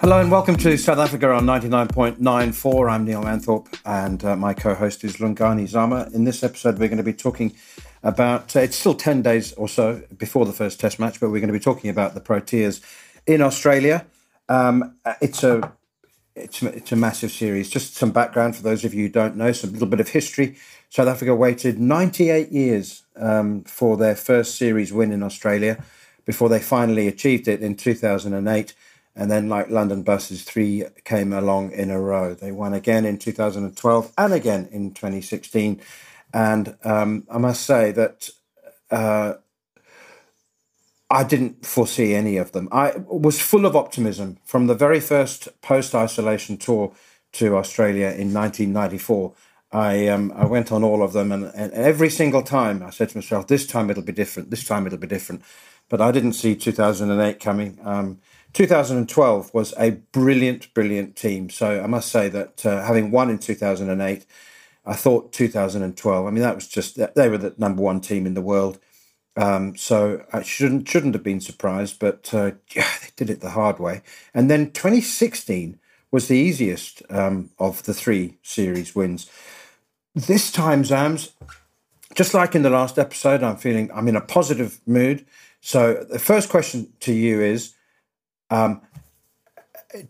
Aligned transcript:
Hello 0.00 0.18
and 0.18 0.30
welcome 0.30 0.56
to 0.56 0.78
South 0.78 0.96
Africa 0.96 1.30
on 1.30 1.44
99.94. 1.44 2.90
I'm 2.90 3.04
Neil 3.04 3.22
Manthorpe 3.22 3.68
and 3.84 4.24
uh, 4.24 4.34
my 4.34 4.54
co 4.54 4.74
host 4.74 5.04
is 5.04 5.18
Lungani 5.18 5.68
Zama. 5.68 6.08
In 6.14 6.24
this 6.24 6.42
episode, 6.42 6.78
we're 6.78 6.88
going 6.88 6.96
to 6.96 7.02
be 7.02 7.12
talking 7.12 7.54
about 8.02 8.56
uh, 8.56 8.60
it's 8.60 8.76
still 8.76 8.94
10 8.94 9.20
days 9.20 9.52
or 9.52 9.68
so 9.68 10.02
before 10.16 10.46
the 10.46 10.54
first 10.54 10.80
test 10.80 10.98
match, 10.98 11.20
but 11.20 11.28
we're 11.28 11.40
going 11.40 11.52
to 11.52 11.52
be 11.52 11.60
talking 11.60 11.90
about 11.90 12.14
the 12.14 12.20
Proteas 12.22 12.80
in 13.26 13.42
Australia. 13.42 14.06
Um, 14.48 14.96
it's 15.20 15.44
a 15.44 15.70
it's, 16.34 16.62
it's 16.62 16.92
a 16.92 16.96
massive 16.96 17.30
series. 17.30 17.68
Just 17.68 17.94
some 17.94 18.10
background 18.10 18.56
for 18.56 18.62
those 18.62 18.86
of 18.86 18.94
you 18.94 19.02
who 19.02 19.12
don't 19.12 19.36
know, 19.36 19.52
some 19.52 19.70
little 19.70 19.86
bit 19.86 20.00
of 20.00 20.08
history. 20.08 20.56
South 20.88 21.08
Africa 21.08 21.34
waited 21.34 21.78
98 21.78 22.50
years 22.50 23.02
um, 23.16 23.64
for 23.64 23.98
their 23.98 24.16
first 24.16 24.56
series 24.56 24.94
win 24.94 25.12
in 25.12 25.22
Australia 25.22 25.84
before 26.24 26.48
they 26.48 26.58
finally 26.58 27.06
achieved 27.06 27.48
it 27.48 27.60
in 27.60 27.74
2008. 27.74 28.74
And 29.16 29.30
then, 29.30 29.48
like 29.48 29.68
London 29.70 30.02
buses, 30.02 30.44
three 30.44 30.84
came 31.04 31.32
along 31.32 31.72
in 31.72 31.90
a 31.90 32.00
row. 32.00 32.34
They 32.34 32.52
won 32.52 32.72
again 32.72 33.04
in 33.04 33.18
2012 33.18 34.12
and 34.16 34.32
again 34.32 34.68
in 34.70 34.92
2016. 34.92 35.80
And 36.32 36.76
um, 36.84 37.26
I 37.30 37.38
must 37.38 37.66
say 37.66 37.92
that 37.92 38.30
uh, 38.90 39.34
I 41.10 41.24
didn't 41.24 41.66
foresee 41.66 42.14
any 42.14 42.36
of 42.36 42.52
them. 42.52 42.68
I 42.70 42.94
was 43.08 43.40
full 43.40 43.66
of 43.66 43.74
optimism 43.74 44.38
from 44.44 44.68
the 44.68 44.76
very 44.76 45.00
first 45.00 45.48
post 45.60 45.94
isolation 45.94 46.56
tour 46.56 46.92
to 47.32 47.56
Australia 47.56 48.06
in 48.06 48.32
1994. 48.32 49.32
I 49.72 50.08
um, 50.08 50.32
I 50.34 50.46
went 50.46 50.72
on 50.72 50.84
all 50.84 51.02
of 51.02 51.12
them, 51.12 51.32
and, 51.32 51.44
and 51.54 51.72
every 51.72 52.10
single 52.10 52.42
time 52.42 52.82
I 52.82 52.90
said 52.90 53.10
to 53.10 53.16
myself, 53.18 53.46
"This 53.48 53.66
time 53.66 53.90
it'll 53.90 54.02
be 54.04 54.12
different. 54.12 54.50
This 54.50 54.64
time 54.64 54.86
it'll 54.86 54.98
be 54.98 55.06
different." 55.06 55.42
But 55.88 56.00
I 56.00 56.12
didn't 56.12 56.34
see 56.34 56.54
2008 56.54 57.40
coming. 57.40 57.78
Um, 57.82 58.20
2012 58.52 59.54
was 59.54 59.74
a 59.78 59.90
brilliant, 60.12 60.72
brilliant 60.74 61.16
team. 61.16 61.50
So 61.50 61.82
I 61.82 61.86
must 61.86 62.10
say 62.10 62.28
that 62.28 62.66
uh, 62.66 62.82
having 62.82 63.10
won 63.10 63.30
in 63.30 63.38
2008, 63.38 64.26
I 64.84 64.94
thought 64.94 65.32
2012. 65.32 66.26
I 66.26 66.30
mean, 66.30 66.42
that 66.42 66.54
was 66.54 66.66
just 66.66 66.98
they 67.14 67.28
were 67.28 67.38
the 67.38 67.54
number 67.58 67.82
one 67.82 68.00
team 68.00 68.26
in 68.26 68.34
the 68.34 68.42
world. 68.42 68.78
Um, 69.36 69.76
so 69.76 70.24
I 70.32 70.42
shouldn't 70.42 70.88
shouldn't 70.88 71.14
have 71.14 71.22
been 71.22 71.40
surprised, 71.40 71.98
but 71.98 72.32
uh, 72.34 72.52
yeah, 72.74 72.88
they 73.00 73.08
did 73.16 73.30
it 73.30 73.40
the 73.40 73.50
hard 73.50 73.78
way. 73.78 74.02
And 74.34 74.50
then 74.50 74.72
2016 74.72 75.78
was 76.10 76.28
the 76.28 76.36
easiest 76.36 77.02
um, 77.10 77.50
of 77.58 77.84
the 77.84 77.94
three 77.94 78.38
series 78.42 78.94
wins. 78.94 79.30
This 80.14 80.50
time, 80.50 80.82
Zams, 80.82 81.32
just 82.16 82.34
like 82.34 82.56
in 82.56 82.62
the 82.62 82.70
last 82.70 82.98
episode, 82.98 83.42
I'm 83.42 83.56
feeling 83.56 83.90
I'm 83.94 84.08
in 84.08 84.16
a 84.16 84.20
positive 84.20 84.80
mood. 84.86 85.24
So 85.60 86.04
the 86.10 86.18
first 86.18 86.48
question 86.48 86.92
to 87.00 87.12
you 87.12 87.40
is, 87.40 87.74
um, 88.50 88.80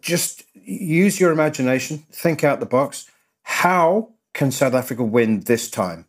just 0.01 0.45
use 0.55 1.21
your 1.21 1.33
imagination, 1.33 2.05
think 2.11 2.45
out 2.45 2.61
the 2.61 2.67
box. 2.67 3.11
How 3.43 4.11
can 4.35 4.51
South 4.51 4.75
Africa 4.75 5.05
win 5.05 5.41
this 5.41 5.71
time? 5.71 6.07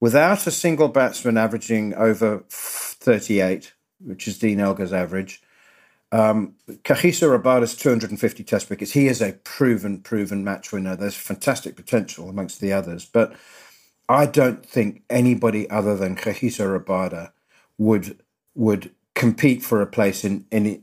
without 0.00 0.46
a 0.46 0.50
single 0.50 0.88
batsman 0.88 1.36
averaging 1.36 1.94
over 1.94 2.44
38, 2.48 3.72
which 4.00 4.28
is 4.28 4.38
Dean 4.38 4.58
Elgar's 4.58 4.92
average. 4.92 5.42
Um, 6.10 6.54
Kagiso 6.84 7.28
Rabada's 7.28 7.76
250 7.76 8.42
test 8.44 8.70
wickets. 8.70 8.92
He 8.92 9.08
is 9.08 9.20
a 9.20 9.32
proven, 9.44 10.00
proven 10.00 10.42
match 10.42 10.72
winner. 10.72 10.96
There's 10.96 11.14
fantastic 11.14 11.76
potential 11.76 12.30
amongst 12.30 12.60
the 12.60 12.72
others, 12.72 13.04
but 13.04 13.34
I 14.08 14.24
don't 14.24 14.64
think 14.64 15.02
anybody 15.10 15.68
other 15.68 15.96
than 15.96 16.16
Kagiso 16.16 16.78
Rabada 16.78 17.32
would 17.76 18.20
would 18.54 18.90
compete 19.18 19.64
for 19.64 19.82
a 19.82 19.86
place 19.86 20.24
in 20.24 20.46
any 20.52 20.80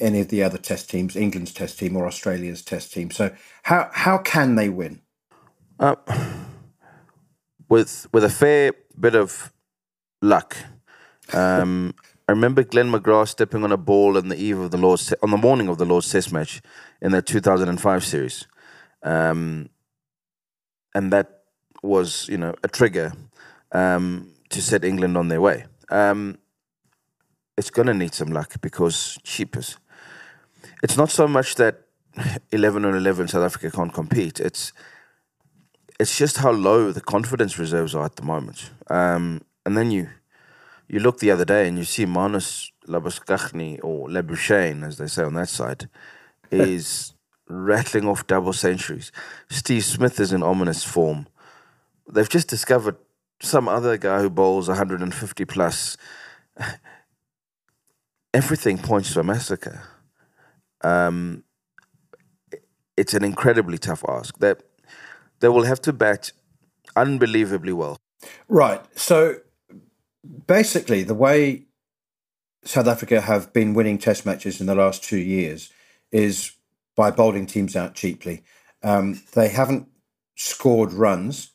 any 0.00 0.20
of 0.20 0.28
the 0.28 0.42
other 0.42 0.58
test 0.58 0.88
teams, 0.88 1.14
England's 1.14 1.52
test 1.52 1.78
team 1.78 1.96
or 1.96 2.06
Australia's 2.06 2.62
test 2.62 2.92
team. 2.92 3.10
So 3.10 3.30
how 3.64 3.90
how 3.92 4.18
can 4.18 4.54
they 4.56 4.70
win? 4.70 5.02
Uh, 5.78 5.96
with 7.68 8.08
with 8.12 8.24
a 8.24 8.30
fair 8.30 8.72
bit 8.98 9.14
of 9.14 9.52
luck. 10.22 10.56
Um, 11.34 11.94
I 12.28 12.32
remember 12.32 12.64
Glenn 12.64 12.90
McGrath 12.90 13.28
stepping 13.28 13.62
on 13.62 13.72
a 13.72 13.76
ball 13.76 14.16
on 14.16 14.28
the 14.28 14.36
eve 14.36 14.58
of 14.58 14.70
the 14.70 14.78
Lord's 14.78 15.12
on 15.22 15.30
the 15.30 15.36
morning 15.36 15.68
of 15.68 15.76
the 15.76 15.84
Lord's 15.84 16.10
Test 16.10 16.32
match 16.32 16.62
in 17.02 17.12
the 17.12 17.20
2005 17.20 18.04
series, 18.04 18.46
um, 19.02 19.68
and 20.94 21.12
that 21.12 21.42
was 21.82 22.26
you 22.28 22.38
know 22.38 22.54
a 22.64 22.68
trigger 22.68 23.12
um, 23.72 24.32
to 24.48 24.62
set 24.62 24.82
England 24.82 25.18
on 25.18 25.28
their 25.28 25.42
way. 25.42 25.66
Um, 25.90 26.38
it's 27.56 27.70
going 27.70 27.86
to 27.86 27.94
need 27.94 28.14
some 28.14 28.28
luck 28.28 28.60
because 28.60 29.18
cheapers. 29.22 29.78
It's 30.82 30.96
not 30.96 31.10
so 31.10 31.26
much 31.26 31.54
that 31.56 31.82
11 32.52 32.84
on 32.84 32.94
11 32.94 33.28
South 33.28 33.44
Africa 33.44 33.70
can't 33.70 33.92
compete. 33.92 34.40
It's 34.40 34.72
it's 35.98 36.18
just 36.18 36.38
how 36.38 36.50
low 36.50 36.92
the 36.92 37.00
confidence 37.00 37.58
reserves 37.58 37.94
are 37.94 38.04
at 38.04 38.16
the 38.16 38.22
moment. 38.22 38.70
Um, 38.90 39.40
and 39.64 39.76
then 39.76 39.90
you 39.90 40.08
you 40.88 41.00
look 41.00 41.18
the 41.18 41.30
other 41.30 41.44
day 41.44 41.66
and 41.66 41.78
you 41.78 41.84
see 41.84 42.06
Marnus 42.06 42.70
Labuschagne 42.86 43.80
or 43.82 44.08
Labuschagne, 44.08 44.86
as 44.86 44.98
they 44.98 45.06
say 45.06 45.24
on 45.24 45.34
that 45.34 45.48
side, 45.48 45.88
is 46.50 47.14
rattling 47.48 48.06
off 48.06 48.26
double 48.26 48.52
centuries. 48.52 49.10
Steve 49.48 49.84
Smith 49.84 50.20
is 50.20 50.32
in 50.32 50.42
ominous 50.42 50.84
form. 50.84 51.26
They've 52.08 52.28
just 52.28 52.48
discovered 52.48 52.96
some 53.40 53.68
other 53.68 53.96
guy 53.96 54.20
who 54.20 54.30
bowls 54.30 54.68
150 54.68 55.44
plus. 55.44 55.96
Everything 58.36 58.76
points 58.76 59.14
to 59.14 59.20
a 59.20 59.24
massacre. 59.24 59.82
Um, 60.82 61.42
it's 62.94 63.14
an 63.14 63.24
incredibly 63.24 63.78
tough 63.78 64.04
ask. 64.06 64.36
That 64.40 64.62
they 65.40 65.48
will 65.48 65.62
have 65.62 65.80
to 65.82 65.92
bat 65.94 66.32
unbelievably 66.94 67.72
well. 67.72 67.96
Right. 68.46 68.82
So 68.94 69.36
basically, 70.46 71.02
the 71.02 71.14
way 71.14 71.64
South 72.62 72.88
Africa 72.88 73.22
have 73.22 73.54
been 73.54 73.72
winning 73.72 73.96
test 73.96 74.26
matches 74.26 74.60
in 74.60 74.66
the 74.66 74.74
last 74.74 75.02
two 75.02 75.16
years 75.16 75.72
is 76.12 76.52
by 76.94 77.10
bowling 77.10 77.46
teams 77.46 77.74
out 77.74 77.94
cheaply. 77.94 78.44
Um, 78.82 79.22
they 79.32 79.48
haven't 79.48 79.88
scored 80.34 80.92
runs 80.92 81.52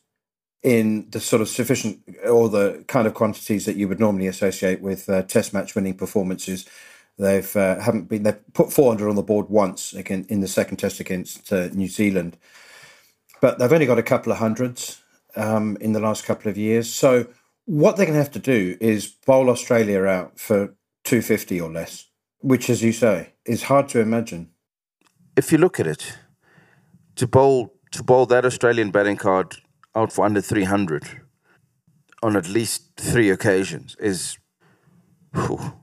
in 0.62 1.10
the 1.10 1.20
sort 1.20 1.42
of 1.42 1.48
sufficient 1.48 2.00
or 2.28 2.48
the 2.48 2.84
kind 2.86 3.06
of 3.06 3.14
quantities 3.14 3.66
that 3.66 3.76
you 3.76 3.88
would 3.88 4.00
normally 4.00 4.26
associate 4.26 4.80
with 4.80 5.08
uh, 5.08 5.22
test 5.22 5.52
match 5.52 5.74
winning 5.74 5.94
performances. 5.94 6.66
They've 7.18 7.56
uh, 7.56 7.80
haven't 7.80 8.08
been 8.08 8.22
they've 8.22 8.52
put 8.54 8.72
400 8.72 9.08
on 9.08 9.16
the 9.16 9.22
board 9.22 9.48
once 9.48 9.92
again 9.92 10.24
in 10.28 10.40
the 10.40 10.48
second 10.48 10.78
test 10.78 11.00
against 11.00 11.52
uh, 11.52 11.68
New 11.72 11.88
Zealand 11.88 12.36
but 13.42 13.58
they've 13.58 13.72
only 13.72 13.86
got 13.86 13.98
a 13.98 14.04
couple 14.04 14.32
of 14.32 14.38
hundreds 14.38 15.02
um, 15.34 15.76
in 15.80 15.92
the 15.92 16.00
last 16.00 16.24
couple 16.24 16.48
of 16.48 16.56
years. 16.56 16.90
So 16.90 17.26
what 17.66 17.96
they're 17.96 18.06
going 18.06 18.16
to 18.16 18.22
have 18.22 18.30
to 18.32 18.38
do 18.38 18.78
is 18.80 19.08
bowl 19.08 19.50
Australia 19.50 20.04
out 20.04 20.38
for 20.38 20.68
250 21.04 21.60
or 21.60 21.68
less, 21.68 22.06
which, 22.38 22.70
as 22.70 22.82
you 22.82 22.92
say, 22.92 23.34
is 23.44 23.64
hard 23.64 23.88
to 23.88 24.00
imagine. 24.00 24.50
If 25.36 25.50
you 25.50 25.58
look 25.58 25.80
at 25.80 25.88
it, 25.88 26.16
to 27.16 27.26
bowl 27.26 27.74
to 27.90 28.02
bowl 28.02 28.24
that 28.26 28.46
Australian 28.46 28.90
batting 28.90 29.16
card 29.16 29.56
out 29.94 30.12
for 30.12 30.24
under 30.24 30.40
300 30.40 31.22
on 32.22 32.36
at 32.36 32.48
least 32.48 32.92
three 32.96 33.30
occasions 33.30 33.96
is 33.98 34.38
whew, 35.34 35.82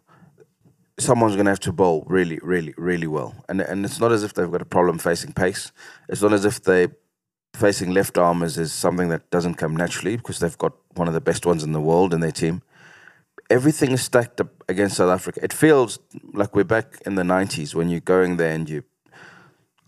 someone's 0.97 1.35
going 1.35 1.45
to 1.45 1.51
have 1.51 1.59
to 1.59 1.71
bowl 1.71 2.05
really, 2.07 2.39
really, 2.41 2.73
really 2.77 3.07
well. 3.07 3.35
And 3.49 3.61
and 3.61 3.85
it's 3.85 3.99
not 3.99 4.11
as 4.11 4.23
if 4.23 4.33
they've 4.33 4.51
got 4.51 4.61
a 4.61 4.65
problem 4.65 4.97
facing 4.97 5.33
pace. 5.33 5.71
It's 6.07 6.21
not 6.21 6.33
as 6.33 6.45
if 6.45 6.63
they 6.63 6.87
facing 7.55 7.91
left 7.91 8.17
armers 8.17 8.57
is 8.57 8.71
something 8.71 9.09
that 9.09 9.29
doesn't 9.31 9.55
come 9.55 9.75
naturally 9.75 10.15
because 10.15 10.39
they've 10.39 10.57
got 10.57 10.73
one 10.95 11.07
of 11.07 11.13
the 11.13 11.21
best 11.21 11.45
ones 11.45 11.63
in 11.63 11.71
the 11.71 11.81
world 11.81 12.13
in 12.13 12.19
their 12.19 12.31
team. 12.31 12.61
Everything 13.49 13.91
is 13.91 14.03
stacked 14.03 14.39
up 14.39 14.63
against 14.69 14.97
South 14.97 15.09
Africa. 15.09 15.39
It 15.43 15.51
feels 15.51 15.99
like 16.33 16.55
we're 16.55 16.63
back 16.63 17.01
in 17.05 17.15
the 17.15 17.23
90s 17.23 17.73
when 17.73 17.89
you're 17.89 17.99
going 17.99 18.37
there 18.37 18.53
and 18.53 18.69
you 18.69 18.83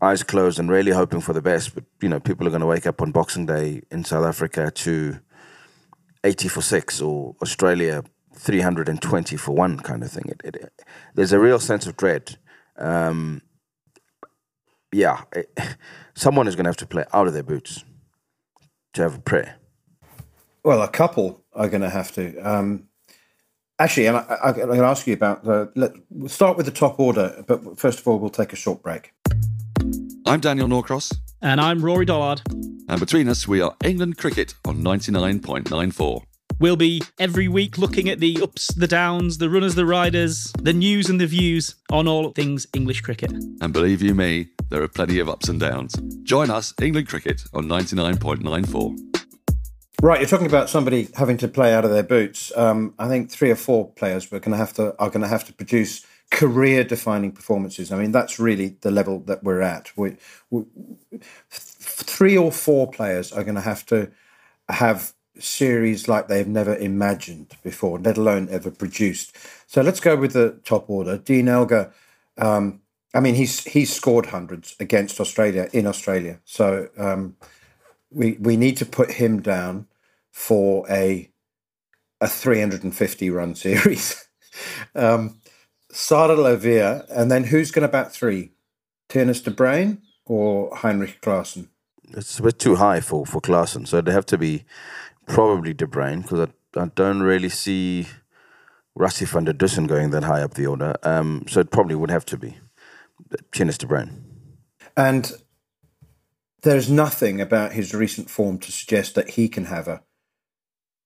eyes 0.01 0.23
closed 0.23 0.59
and 0.59 0.69
really 0.69 0.91
hoping 0.91 1.21
for 1.21 1.33
the 1.33 1.41
best. 1.41 1.75
But, 1.75 1.83
you 2.01 2.09
know, 2.09 2.19
people 2.19 2.47
are 2.47 2.49
going 2.49 2.61
to 2.61 2.67
wake 2.67 2.87
up 2.87 3.01
on 3.01 3.11
Boxing 3.11 3.45
Day 3.45 3.81
in 3.91 4.03
South 4.03 4.25
Africa 4.25 4.71
to 4.71 5.19
80 6.23 6.47
for 6.47 6.61
six 6.61 7.01
or 7.01 7.35
Australia 7.41 8.03
320 8.35 9.37
for 9.37 9.51
one 9.51 9.79
kind 9.79 10.03
of 10.03 10.11
thing. 10.11 10.25
It, 10.43 10.55
it, 10.55 10.81
there's 11.13 11.33
a 11.33 11.39
real 11.39 11.59
sense 11.59 11.85
of 11.85 11.97
dread. 11.97 12.37
Um, 12.77 13.41
yeah, 14.91 15.21
it, 15.33 15.57
someone 16.15 16.47
is 16.47 16.55
going 16.55 16.65
to 16.65 16.69
have 16.69 16.77
to 16.77 16.87
play 16.87 17.05
out 17.13 17.27
of 17.27 17.33
their 17.33 17.43
boots 17.43 17.83
to 18.93 19.03
have 19.03 19.15
a 19.15 19.21
prayer. 19.21 19.55
Well, 20.63 20.81
a 20.81 20.87
couple 20.87 21.43
are 21.53 21.69
going 21.69 21.81
to 21.81 21.89
have 21.89 22.11
to. 22.13 22.37
Um, 22.39 22.87
actually, 23.79 24.09
I, 24.09 24.19
I, 24.19 24.49
I'm 24.49 24.55
going 24.55 24.79
to 24.79 24.85
ask 24.85 25.07
you 25.07 25.13
about 25.13 25.43
the. 25.43 25.71
Let, 25.75 25.93
we'll 26.09 26.29
start 26.29 26.57
with 26.57 26.65
the 26.65 26.71
top 26.71 26.99
order, 26.99 27.43
but 27.47 27.79
first 27.79 27.99
of 27.99 28.07
all, 28.07 28.19
we'll 28.19 28.29
take 28.29 28.53
a 28.53 28.57
short 28.57 28.83
break. 28.83 29.13
I'm 30.25 30.39
Daniel 30.39 30.67
Norcross. 30.67 31.11
And 31.41 31.59
I'm 31.59 31.83
Rory 31.83 32.05
Dollard. 32.05 32.41
And 32.87 32.99
between 32.99 33.27
us, 33.27 33.47
we 33.47 33.59
are 33.59 33.75
England 33.83 34.17
Cricket 34.17 34.53
on 34.65 34.83
99.94. 34.83 36.21
We'll 36.59 36.75
be 36.75 37.01
every 37.19 37.47
week 37.47 37.79
looking 37.79 38.07
at 38.07 38.19
the 38.19 38.39
ups, 38.41 38.71
the 38.75 38.87
downs, 38.87 39.39
the 39.39 39.49
runners, 39.49 39.73
the 39.73 39.85
riders, 39.85 40.53
the 40.61 40.73
news 40.73 41.09
and 41.09 41.19
the 41.19 41.25
views 41.25 41.75
on 41.91 42.07
all 42.07 42.29
things 42.31 42.67
English 42.75 43.01
cricket. 43.01 43.31
And 43.61 43.73
believe 43.73 44.03
you 44.03 44.13
me, 44.13 44.49
there 44.69 44.83
are 44.83 44.87
plenty 44.87 45.17
of 45.19 45.27
ups 45.27 45.49
and 45.49 45.59
downs. 45.59 45.95
Join 46.23 46.51
us, 46.51 46.73
England 46.79 47.07
Cricket, 47.07 47.43
on 47.53 47.65
99.94. 47.65 48.95
Right, 50.03 50.19
you're 50.19 50.29
talking 50.29 50.47
about 50.47 50.69
somebody 50.69 51.09
having 51.15 51.37
to 51.37 51.47
play 51.47 51.73
out 51.73 51.83
of 51.85 51.91
their 51.91 52.03
boots. 52.03 52.51
Um, 52.55 52.93
I 52.97 53.07
think 53.07 53.31
three 53.31 53.51
or 53.51 53.55
four 53.55 53.91
players 53.91 54.31
were 54.31 54.39
going 54.39 54.51
to 54.51 54.57
have 54.57 54.73
to 54.73 54.95
are 54.99 55.09
going 55.09 55.21
to 55.21 55.27
have 55.27 55.45
to 55.45 55.53
produce 55.53 56.05
career-defining 56.31 57.33
performances. 57.33 57.91
I 57.91 57.97
mean, 57.97 58.11
that's 58.11 58.39
really 58.39 58.77
the 58.81 58.91
level 58.91 59.19
that 59.21 59.43
we're 59.43 59.61
at. 59.61 59.91
We, 59.95 60.17
we, 60.49 60.63
three 61.49 62.37
or 62.37 62.51
four 62.51 62.89
players 62.89 63.31
are 63.31 63.43
going 63.43 63.55
to 63.55 63.61
have 63.61 63.85
to 63.87 64.11
have 64.69 65.13
series 65.37 66.07
like 66.07 66.27
they've 66.27 66.47
never 66.47 66.75
imagined 66.75 67.55
before, 67.63 67.99
let 67.99 68.17
alone 68.17 68.47
ever 68.49 68.71
produced. 68.71 69.35
So 69.67 69.81
let's 69.81 69.99
go 69.99 70.15
with 70.15 70.33
the 70.33 70.59
top 70.63 70.89
order. 70.89 71.17
Dean 71.17 71.47
Elgar. 71.47 71.93
Um, 72.37 72.81
I 73.13 73.19
mean, 73.19 73.35
he's 73.35 73.63
he's 73.65 73.93
scored 73.93 74.27
hundreds 74.27 74.75
against 74.79 75.19
Australia 75.19 75.67
in 75.73 75.85
Australia. 75.85 76.39
So 76.45 76.87
um, 76.97 77.35
we 78.09 78.37
we 78.39 78.55
need 78.55 78.77
to 78.77 78.85
put 78.85 79.11
him 79.11 79.41
down 79.41 79.87
for 80.31 80.85
a 80.89 81.29
a 82.21 82.27
350 82.27 83.29
run 83.29 83.55
series. 83.65 84.25
um, 84.95 85.40
Sarel 85.91 86.57
Erwee, 86.57 87.05
and 87.09 87.31
then 87.31 87.45
who's 87.45 87.71
going 87.71 87.83
to 87.83 87.91
bat 87.91 88.11
three? 88.11 88.51
Theunis 89.09 89.43
de 89.43 89.51
Bruyn 89.51 89.99
or 90.25 90.75
Heinrich 90.77 91.21
Klaasen? 91.21 91.67
It's 92.13 92.39
a 92.39 92.43
bit 92.43 92.59
too 92.59 92.75
high 92.75 93.01
for 93.01 93.25
for 93.25 93.41
Klaasen, 93.41 93.87
so 93.87 93.97
it'd 93.97 94.13
have 94.13 94.25
to 94.27 94.37
be 94.37 94.63
probably 95.27 95.73
De 95.73 95.85
Bruyn 95.85 96.23
because 96.23 96.49
I, 96.75 96.81
I 96.81 96.85
don't 96.95 97.21
really 97.21 97.49
see 97.49 98.07
Rassie 98.97 99.27
van 99.27 99.45
der 99.45 99.53
Dussen 99.53 99.87
going 99.87 100.11
that 100.11 100.23
high 100.23 100.41
up 100.41 100.53
the 100.53 100.67
order. 100.67 100.95
Um, 101.03 101.45
so 101.47 101.59
it 101.59 101.71
probably 101.71 101.95
would 101.95 102.11
have 102.11 102.25
to 102.25 102.37
be 102.37 102.57
Theunis 103.51 103.77
de 103.77 103.85
Bruyn. 103.85 104.21
And 104.97 105.31
there's 106.63 106.89
nothing 106.89 107.41
about 107.41 107.71
his 107.73 107.93
recent 107.93 108.29
form 108.29 108.57
to 108.59 108.71
suggest 108.71 109.15
that 109.15 109.31
he 109.31 109.47
can 109.47 109.65
have 109.65 109.87
a 109.87 110.03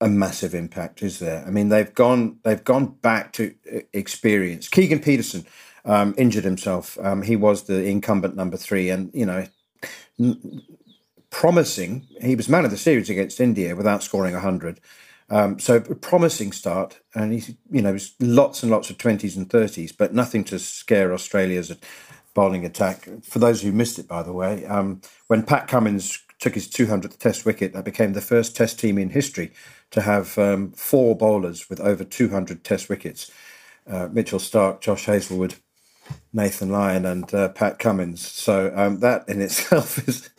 a 0.06 0.08
massive 0.08 0.54
impact, 0.54 1.02
is 1.02 1.18
there? 1.18 1.44
I 1.48 1.50
mean, 1.50 1.70
they've 1.70 1.92
gone 1.92 2.38
they've 2.44 2.64
gone 2.64 2.86
back 3.02 3.34
to 3.34 3.56
experience. 3.92 4.68
Keegan 4.68 5.00
Petersen 5.00 5.48
um, 5.84 6.14
injured 6.16 6.44
himself. 6.44 6.96
Um, 7.02 7.24
he 7.24 7.36
was 7.36 7.64
the 7.64 7.84
incumbent 7.84 8.36
number 8.36 8.56
three, 8.56 8.92
and 8.92 9.10
you 9.16 9.26
know, 9.26 9.48
n- 10.20 10.62
promising. 11.32 12.06
He 12.22 12.36
was 12.36 12.48
man 12.48 12.66
of 12.66 12.72
the 12.72 12.78
series 12.78 13.10
against 13.10 13.42
India 13.42 13.76
without 13.76 14.04
scoring 14.04 14.36
hundred. 14.36 14.80
Um, 15.32 15.58
so 15.58 15.80
promising 15.80 16.52
start, 16.52 17.00
and 17.16 17.34
he's 17.34 17.56
you 17.72 17.82
know 17.82 17.98
lots 18.20 18.62
and 18.62 18.72
lots 18.72 18.92
of 18.92 19.00
twenties 19.00 19.36
and 19.36 19.50
thirties, 19.50 19.92
but 19.92 20.14
nothing 20.14 20.44
to 20.46 20.60
scare 20.60 21.14
Australia's 21.14 21.76
bowling 22.36 22.64
attack. 22.64 23.10
For 23.24 23.40
those 23.40 23.64
who 23.64 23.72
missed 23.72 23.98
it, 23.98 24.08
by 24.08 24.22
the 24.22 24.34
way, 24.34 24.68
um, 24.68 25.02
when 25.30 25.42
Pat 25.42 25.68
Cummins 25.68 26.20
took 26.38 26.54
his 26.54 26.68
200th 26.68 27.18
Test 27.18 27.46
wicket, 27.46 27.72
that 27.72 27.86
became 27.86 28.12
the 28.12 28.20
first 28.20 28.58
Test 28.58 28.78
team 28.78 28.98
in 28.98 29.10
history 29.10 29.54
to 29.92 30.02
have 30.02 30.38
um, 30.38 30.72
four 30.72 31.16
bowlers 31.16 31.70
with 31.70 31.80
over 31.80 32.04
200 32.04 32.64
Test 32.64 32.90
wickets 32.90 33.32
uh, 33.88 34.10
Mitchell 34.12 34.40
Starc, 34.40 34.82
Josh 34.82 35.06
Hazlewood, 35.06 35.56
Nathan 36.34 36.70
Lyon, 36.70 37.06
and 37.06 37.34
uh, 37.34 37.50
Pat 37.50 37.80
Cummins. 37.80 38.28
So 38.28 38.72
um, 38.76 39.00
that 39.00 39.28
in 39.28 39.42
itself 39.44 40.08
is 40.08 40.30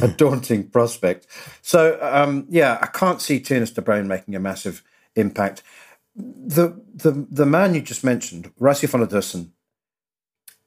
a 0.00 0.08
daunting 0.08 0.68
prospect. 0.68 1.26
So, 1.62 1.98
um, 2.00 2.46
yeah, 2.48 2.78
I 2.80 2.86
can't 2.86 3.20
see 3.20 3.40
Theunis 3.40 3.74
de 3.74 3.82
Bruyn 3.82 4.06
making 4.06 4.34
a 4.34 4.40
massive 4.40 4.82
impact. 5.16 5.62
The, 6.16 6.80
the, 6.94 7.26
the 7.30 7.46
man 7.46 7.74
you 7.74 7.80
just 7.80 8.04
mentioned, 8.04 8.52
Rassie 8.60 8.88
van 8.88 9.00
der 9.00 9.06
Dussen, 9.06 9.50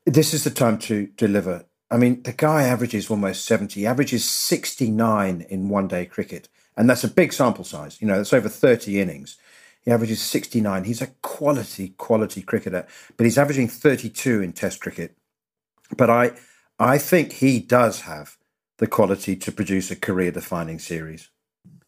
this 0.05 0.33
is 0.33 0.43
the 0.43 0.49
time 0.49 0.77
to 0.79 1.07
deliver. 1.17 1.65
I 1.89 1.97
mean, 1.97 2.23
the 2.23 2.33
guy 2.33 2.63
averages 2.63 3.09
almost 3.09 3.45
70, 3.45 3.85
averages 3.85 4.25
69 4.25 5.45
in 5.49 5.69
one 5.69 5.87
day 5.87 6.05
cricket. 6.05 6.49
And 6.77 6.89
that's 6.89 7.03
a 7.03 7.09
big 7.09 7.33
sample 7.33 7.63
size. 7.63 7.99
You 7.99 8.07
know, 8.07 8.17
that's 8.17 8.33
over 8.33 8.47
30 8.47 9.01
innings. 9.01 9.37
He 9.83 9.91
averages 9.91 10.21
69. 10.21 10.83
He's 10.83 11.01
a 11.01 11.07
quality, 11.21 11.89
quality 11.97 12.41
cricketer, 12.41 12.85
but 13.17 13.23
he's 13.23 13.37
averaging 13.37 13.67
32 13.67 14.41
in 14.41 14.53
Test 14.53 14.79
cricket. 14.79 15.17
But 15.95 16.09
I, 16.09 16.33
I 16.77 16.97
think 16.97 17.33
he 17.33 17.59
does 17.59 18.01
have 18.01 18.37
the 18.77 18.87
quality 18.87 19.35
to 19.35 19.51
produce 19.51 19.89
a 19.89 19.95
career-defining 19.95 20.79
series. 20.79 21.29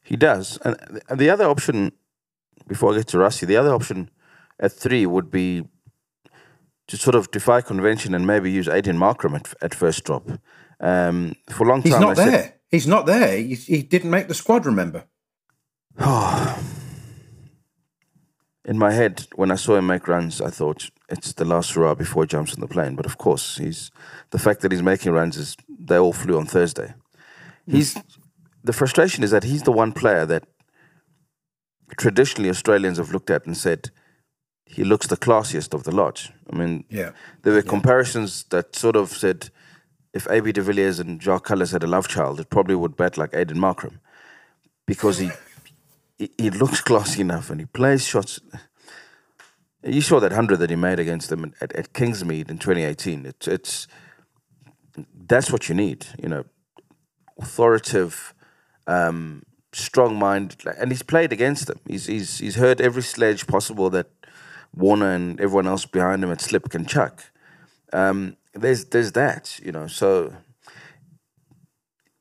He 0.02 0.16
does, 0.16 0.58
and, 0.66 1.02
the 1.14 1.30
other 1.30 1.46
option, 1.46 1.92
before 2.68 2.94
I 2.94 2.98
get 2.98 3.08
to 3.10 3.18
Rassie, 3.18 3.46
the 3.46 3.58
other 3.58 3.74
option 3.74 4.10
at 4.60 4.72
three 4.72 5.06
would 5.06 5.30
be 5.30 5.66
to 6.88 6.98
sort 6.98 7.16
of 7.16 7.30
defy 7.30 7.62
convention 7.62 8.16
and 8.16 8.26
maybe 8.26 8.52
use 8.52 8.68
Aiden 8.68 8.98
Markram 8.98 9.36
at, 9.36 9.54
at 9.62 9.76
first 9.76 10.04
drop. 10.04 10.28
Um, 10.80 11.36
for 11.50 11.66
a 11.66 11.70
long 11.70 11.84
time, 11.84 11.92
he's 11.92 12.00
not 12.00 12.18
I 12.18 12.26
there. 12.26 12.42
Said, 12.44 12.54
He's 12.70 12.88
not 12.88 13.06
there. 13.06 13.38
He, 13.38 13.56
he 13.56 13.82
didn't 13.82 14.12
make 14.12 14.28
the 14.28 14.34
squad. 14.34 14.66
Remember? 14.66 15.06
In 18.66 18.78
my 18.78 18.92
head, 18.92 19.26
when 19.36 19.52
I 19.52 19.56
saw 19.56 19.78
him 19.78 19.88
make 19.88 20.08
runs, 20.08 20.40
I 20.42 20.52
thought 20.52 20.92
it's 21.10 21.34
the 21.34 21.46
last 21.46 21.74
hurrah 21.74 21.96
before 21.96 22.24
he 22.24 22.28
jumps 22.28 22.54
on 22.54 22.60
the 22.60 22.68
plane. 22.68 22.96
But 22.96 23.08
of 23.08 23.18
course, 23.18 23.58
he's 23.58 23.90
the 24.30 24.38
fact 24.38 24.62
that 24.62 24.72
he's 24.72 24.84
making 24.84 25.12
runs 25.12 25.38
is 25.38 25.58
they 25.68 25.98
all 25.98 26.14
flew 26.14 26.38
on 26.38 26.46
Thursday. 26.46 26.94
Hmm. 27.66 27.76
He's 27.76 27.98
the 28.64 28.74
frustration 28.74 29.24
is 29.24 29.32
that 29.32 29.44
he's 29.44 29.64
the 29.64 29.72
one 29.72 29.92
player 29.92 30.26
that 30.28 30.44
traditionally 31.98 32.50
Australians 32.50 33.00
have 33.00 33.12
looked 33.12 33.32
at 33.32 33.46
and 33.48 33.58
said 33.58 33.90
he 34.66 34.84
looks 34.84 35.08
the 35.08 35.18
classiest 35.18 35.74
of 35.74 35.84
the 35.84 35.96
lot. 35.96 36.30
I 36.52 36.56
mean, 36.56 36.84
yeah, 36.90 37.12
there 37.42 37.54
were 37.54 37.60
yeah. 37.60 37.70
comparisons 37.70 38.44
that 38.52 38.76
sort 38.76 38.96
of 38.96 39.10
said 39.10 39.50
if 40.14 40.30
AB 40.30 40.52
de 40.52 40.62
Villiers 40.62 41.00
and 41.00 41.22
Jacques 41.22 41.48
Kallis 41.48 41.72
had 41.72 41.84
a 41.84 41.88
love 41.88 42.08
child, 42.08 42.40
it 42.40 42.50
probably 42.50 42.76
would 42.76 42.98
bat 42.98 43.18
like 43.18 43.32
Aiden 43.32 43.58
Markram 43.58 44.00
because 44.86 45.20
he, 45.20 45.30
he, 46.18 46.32
he 46.38 46.50
looks 46.50 46.82
classy 46.82 47.22
enough 47.22 47.50
and 47.50 47.60
he 47.60 47.66
plays 47.66 48.06
shots. 48.06 48.40
You 49.84 50.02
saw 50.02 50.20
that 50.20 50.32
hundred 50.32 50.58
that 50.58 50.70
he 50.70 50.76
made 50.76 51.00
against 51.00 51.30
them 51.30 51.54
at, 51.62 51.74
at 51.74 51.94
Kingsmead 51.94 52.50
in 52.50 52.58
2018. 52.58 53.26
It's 53.26 53.48
it's 53.48 53.88
that's 55.28 55.52
what 55.52 55.70
you 55.70 55.76
need, 55.76 56.08
you 56.22 56.28
know, 56.28 56.44
authoritative, 57.40 58.34
um, 58.88 59.44
strong 59.72 60.18
mind, 60.18 60.58
and 60.78 60.92
he's 60.92 61.04
played 61.04 61.32
against 61.32 61.68
them. 61.68 61.80
He's 61.88 62.08
he's 62.08 62.40
he's 62.40 62.56
heard 62.56 62.82
every 62.82 63.04
sledge 63.04 63.48
possible 63.48 63.90
that 63.92 64.10
Warner 64.76 65.12
and 65.12 65.40
everyone 65.40 65.68
else 65.68 65.86
behind 65.86 66.24
him 66.24 66.32
at 66.32 66.42
slip 66.42 66.70
can 66.70 66.86
chuck. 66.86 67.24
Um, 67.94 68.38
there's 68.54 68.86
there's 68.86 69.12
that, 69.14 69.60
you 69.64 69.72
know. 69.72 69.88
So 69.88 70.34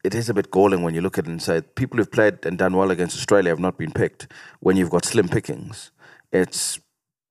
it 0.05 0.15
is 0.15 0.29
a 0.29 0.35
bit 0.35 0.51
galling 0.51 0.83
when 0.83 0.95
you 0.95 1.01
look 1.01 1.19
at 1.19 1.27
it 1.27 1.31
and 1.31 1.43
say 1.43 1.63
people 1.63 1.99
who've 1.99 2.11
played 2.11 2.47
and 2.47 2.59
done 2.59 2.77
well 2.77 2.91
against 2.91 3.17
Australia 3.17 3.51
have 3.51 3.59
not 3.61 3.79
been 3.79 3.93
picked 3.93 4.29
when 4.61 4.77
you've 4.77 4.91
got 4.91 5.05
slim 5.05 5.29
pickings. 5.29 5.91
It's 6.33 6.81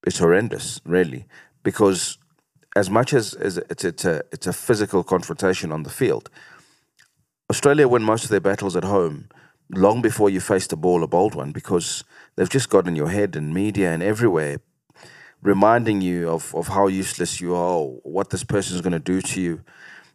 it's 0.06 0.20
horrendous, 0.20 0.80
really, 0.86 1.26
because 1.64 2.18
as 2.76 2.90
much 2.90 3.14
as, 3.14 3.34
as 3.34 3.58
it's 3.58 3.84
it's 3.84 4.06
a 4.06 4.24
it's 4.32 4.48
a 4.48 4.54
physical 4.54 5.04
confrontation 5.04 5.72
on 5.72 5.84
the 5.84 5.90
field, 5.90 6.30
Australia 7.50 7.88
win 7.88 8.04
most 8.04 8.24
of 8.24 8.30
their 8.30 8.40
battles 8.40 8.76
at 8.76 8.84
home 8.84 9.30
long 9.74 10.02
before 10.02 10.30
you 10.30 10.40
face 10.40 10.68
the 10.68 10.78
ball 10.78 11.04
a 11.04 11.08
bold 11.08 11.36
one 11.36 11.52
because 11.52 12.04
they've 12.36 12.50
just 12.50 12.70
got 12.70 12.88
in 12.88 12.96
your 12.96 13.10
head 13.10 13.36
and 13.36 13.54
media 13.54 13.92
and 13.92 14.02
everywhere 14.02 14.60
reminding 15.42 16.02
you 16.02 16.30
of, 16.30 16.54
of 16.56 16.68
how 16.68 16.88
useless 16.88 17.40
you 17.40 17.56
are, 17.56 17.84
what 18.04 18.30
this 18.30 18.44
person 18.44 18.76
is 18.76 18.82
going 18.82 18.94
to 18.94 19.00
do 19.00 19.22
to 19.22 19.42
you. 19.42 19.62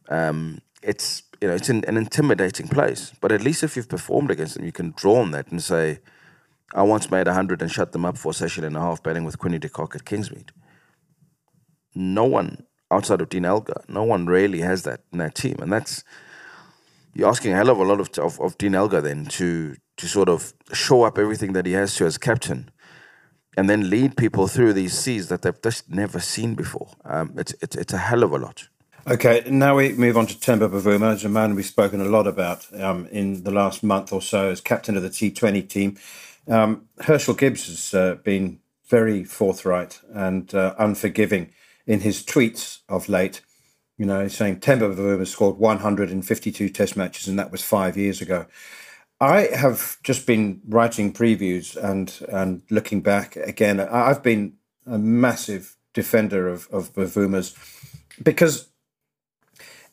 Um, 0.09 0.61
it's 0.83 1.23
you 1.41 1.49
know 1.49 1.55
it's 1.55 1.69
an, 1.69 1.85
an, 1.87 1.97
intimidating 1.97 2.69
place. 2.69 3.12
But 3.21 3.33
at 3.33 3.43
least 3.43 3.62
if 3.62 3.76
you've 3.76 3.88
performed 3.88 4.31
against 4.31 4.57
them, 4.57 4.64
you 4.64 4.73
can 4.73 4.93
draw 4.97 5.21
on 5.21 5.31
that 5.31 5.49
and 5.49 5.62
say, 5.62 6.00
"I 6.75 6.83
once 6.83 7.11
made 7.11 7.29
hundred 7.29 7.62
and 7.62 7.71
shut 7.71 7.93
them 7.93 8.05
up 8.05 8.19
for 8.19 8.31
a 8.31 8.35
session 8.35 8.64
and 8.64 8.76
a 8.76 8.81
half 8.81 9.02
batting 9.02 9.25
with 9.25 9.38
Quinny 9.38 9.59
de 9.59 9.69
Kock 9.69 9.95
at 9.95 10.05
Kingsmead." 10.05 10.50
No 11.95 12.25
one 12.25 12.67
outside 12.91 13.21
of 13.21 13.29
Dean 13.29 13.45
Elgar, 13.45 13.83
no 13.88 14.02
one 14.02 14.26
really 14.26 14.61
has 14.61 14.83
that 14.83 15.00
in 15.12 15.19
that 15.19 15.35
team, 15.35 15.57
and 15.61 15.73
that's 15.73 16.05
you're 17.14 17.29
asking 17.29 17.52
a 17.52 17.57
hell 17.57 17.71
of 17.71 17.79
a 17.79 17.85
lot 17.85 18.00
of, 18.00 18.11
of, 18.19 18.41
of 18.41 18.57
Dean 18.59 18.75
Elgar 18.75 19.00
then 19.00 19.26
to 19.26 19.76
to 19.99 20.09
sort 20.09 20.29
of 20.29 20.52
show 20.73 21.02
up 21.02 21.19
everything 21.19 21.52
that 21.52 21.67
he 21.67 21.73
has 21.73 21.95
to 21.97 22.07
as 22.07 22.19
captain 22.19 22.71
and 23.57 23.69
then 23.69 23.91
lead 23.91 24.17
people 24.17 24.47
through 24.49 24.73
these 24.73 24.99
seas 24.99 25.29
that 25.29 25.43
they've 25.43 25.63
just 25.63 25.91
never 25.91 26.21
seen 26.21 26.55
before. 26.55 26.89
Um, 27.05 27.35
it's, 27.37 27.55
it's, 27.61 27.77
it's 27.77 27.93
a 27.93 27.99
hell 27.99 28.23
of 28.23 28.33
a 28.33 28.39
lot. 28.39 28.69
Okay, 29.09 29.43
now 29.49 29.77
we 29.77 29.93
move 29.95 30.17
on 30.17 30.27
to 30.27 30.35
Temba 30.35 30.71
Bavuma, 30.71 31.13
as 31.13 31.25
a 31.25 31.29
man 31.29 31.57
we've 31.57 31.67
spoken 31.67 32.01
a 32.01 32.05
lot 32.05 32.29
about 32.29 32.67
um, 32.81 33.07
in 33.07 33.43
the 33.43 33.51
last 33.51 33.83
month 33.83 34.13
or 34.13 34.23
so 34.23 34.51
as 34.51 34.61
captain 34.61 34.97
of 34.97 35.03
the 35.03 35.11
T20 35.11 35.69
team. 35.69 35.99
Um, 36.47 36.89
Herschelle 37.01 37.37
Gibbs 37.37 37.67
has 37.67 37.95
uh, 37.95 38.15
been 38.17 38.61
very 38.89 39.25
forthright 39.25 40.01
and 40.13 40.55
uh, 40.55 40.75
unforgiving 40.79 41.53
in 41.85 42.01
his 42.01 42.23
tweets 42.23 42.79
of 42.89 43.09
late. 43.09 43.41
You 43.99 44.07
know, 44.07 44.29
saying 44.29 44.61
Temba 44.61 44.95
Bavuma 44.95 45.27
scored 45.27 45.59
152 45.59 46.69
Test 46.69 46.97
matches, 46.97 47.27
and 47.27 47.39
that 47.39 47.51
was 47.51 47.63
five 47.63 47.97
years 47.97 48.21
ago. 48.21 48.47
I 49.23 49.55
have 49.55 50.02
just 50.02 50.26
been 50.26 50.61
writing 50.67 51.12
previews 51.12 51.76
and 51.76 52.12
and 52.29 52.62
looking 52.71 53.02
back 53.02 53.37
again. 53.37 53.79
I've 53.79 54.21
been 54.21 54.55
a 54.85 54.99
massive 54.99 55.76
defender 55.95 56.49
of 56.49 56.67
of 56.73 56.93
Bavuma's 56.93 57.55
because 58.21 58.71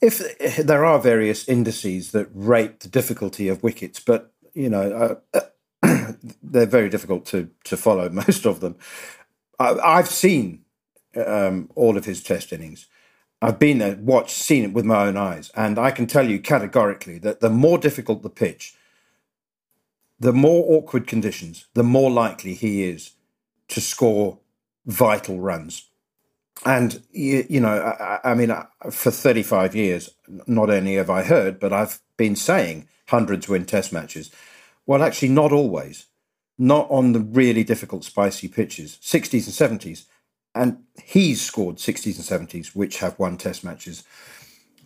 if 0.02 0.58
there 0.58 0.84
are 0.84 0.98
various 0.98 1.48
indices 1.48 2.12
that 2.14 2.28
rate 2.34 2.80
the 2.80 2.90
difficulty 2.90 3.48
of 3.50 3.62
wickets, 3.62 4.00
but 4.00 4.34
you 4.56 4.68
know 4.68 5.22
uh, 5.32 5.42
they're 6.42 6.66
very 6.66 6.90
difficult 6.90 7.28
to 7.28 7.52
to 7.66 7.78
follow. 7.78 8.10
Most 8.28 8.48
of 8.48 8.62
them, 8.62 8.78
I, 9.60 9.98
have 9.98 10.10
seen 10.10 10.66
um, 11.16 11.70
all 11.76 11.98
of 11.98 12.06
his 12.06 12.24
test 12.24 12.52
innings. 12.52 12.88
I've 13.44 13.60
been 13.60 13.78
there, 13.78 13.96
watched, 13.96 14.32
seen 14.36 14.64
it 14.64 14.74
with 14.74 14.86
my 14.86 15.06
own 15.06 15.18
eyes, 15.18 15.52
and 15.56 15.78
I 15.78 15.92
can 15.92 16.08
tell 16.08 16.28
you 16.28 16.40
categorically 16.40 17.20
that 17.20 17.42
the 17.42 17.52
more 17.52 17.78
difficult 17.78 18.24
the 18.24 18.30
pitch, 18.30 18.76
the 20.20 20.34
more 20.34 20.66
awkward 20.68 21.08
conditions, 21.08 21.66
the 21.74 21.84
more 21.84 22.12
likely 22.12 22.54
he 22.54 22.84
is 22.84 23.12
to 23.70 23.82
score 23.82 24.40
vital 24.86 25.40
runs. 25.40 25.90
And 26.66 27.02
you, 27.12 27.46
you 27.50 27.60
know, 27.62 27.70
I, 27.70 28.32
I 28.32 28.34
mean, 28.34 28.54
for 28.92 29.12
35 29.12 29.76
years, 29.76 30.10
not 30.46 30.70
only 30.70 30.96
have 30.96 31.10
I 31.10 31.24
heard, 31.24 31.60
but 31.60 31.72
I've 31.72 32.00
been 32.18 32.36
saying 32.36 32.88
hundreds 33.08 33.48
win 33.48 33.66
Test 33.66 33.94
matches. 33.94 34.30
Well, 34.86 35.04
actually, 35.04 35.30
not 35.30 35.52
always. 35.52 36.08
Not 36.58 36.90
on 36.92 37.14
the 37.14 37.22
really 37.22 37.64
difficult, 37.64 38.04
spicy 38.04 38.50
pitches, 38.50 38.98
60s 39.02 39.62
and 39.62 39.80
70s. 39.80 40.06
And 40.54 40.84
he's 41.02 41.42
scored 41.42 41.78
60s 41.78 42.32
and 42.32 42.50
70s, 42.50 42.76
which 42.76 42.98
have 43.00 43.18
won 43.18 43.38
Test 43.38 43.64
matches. 43.64 44.04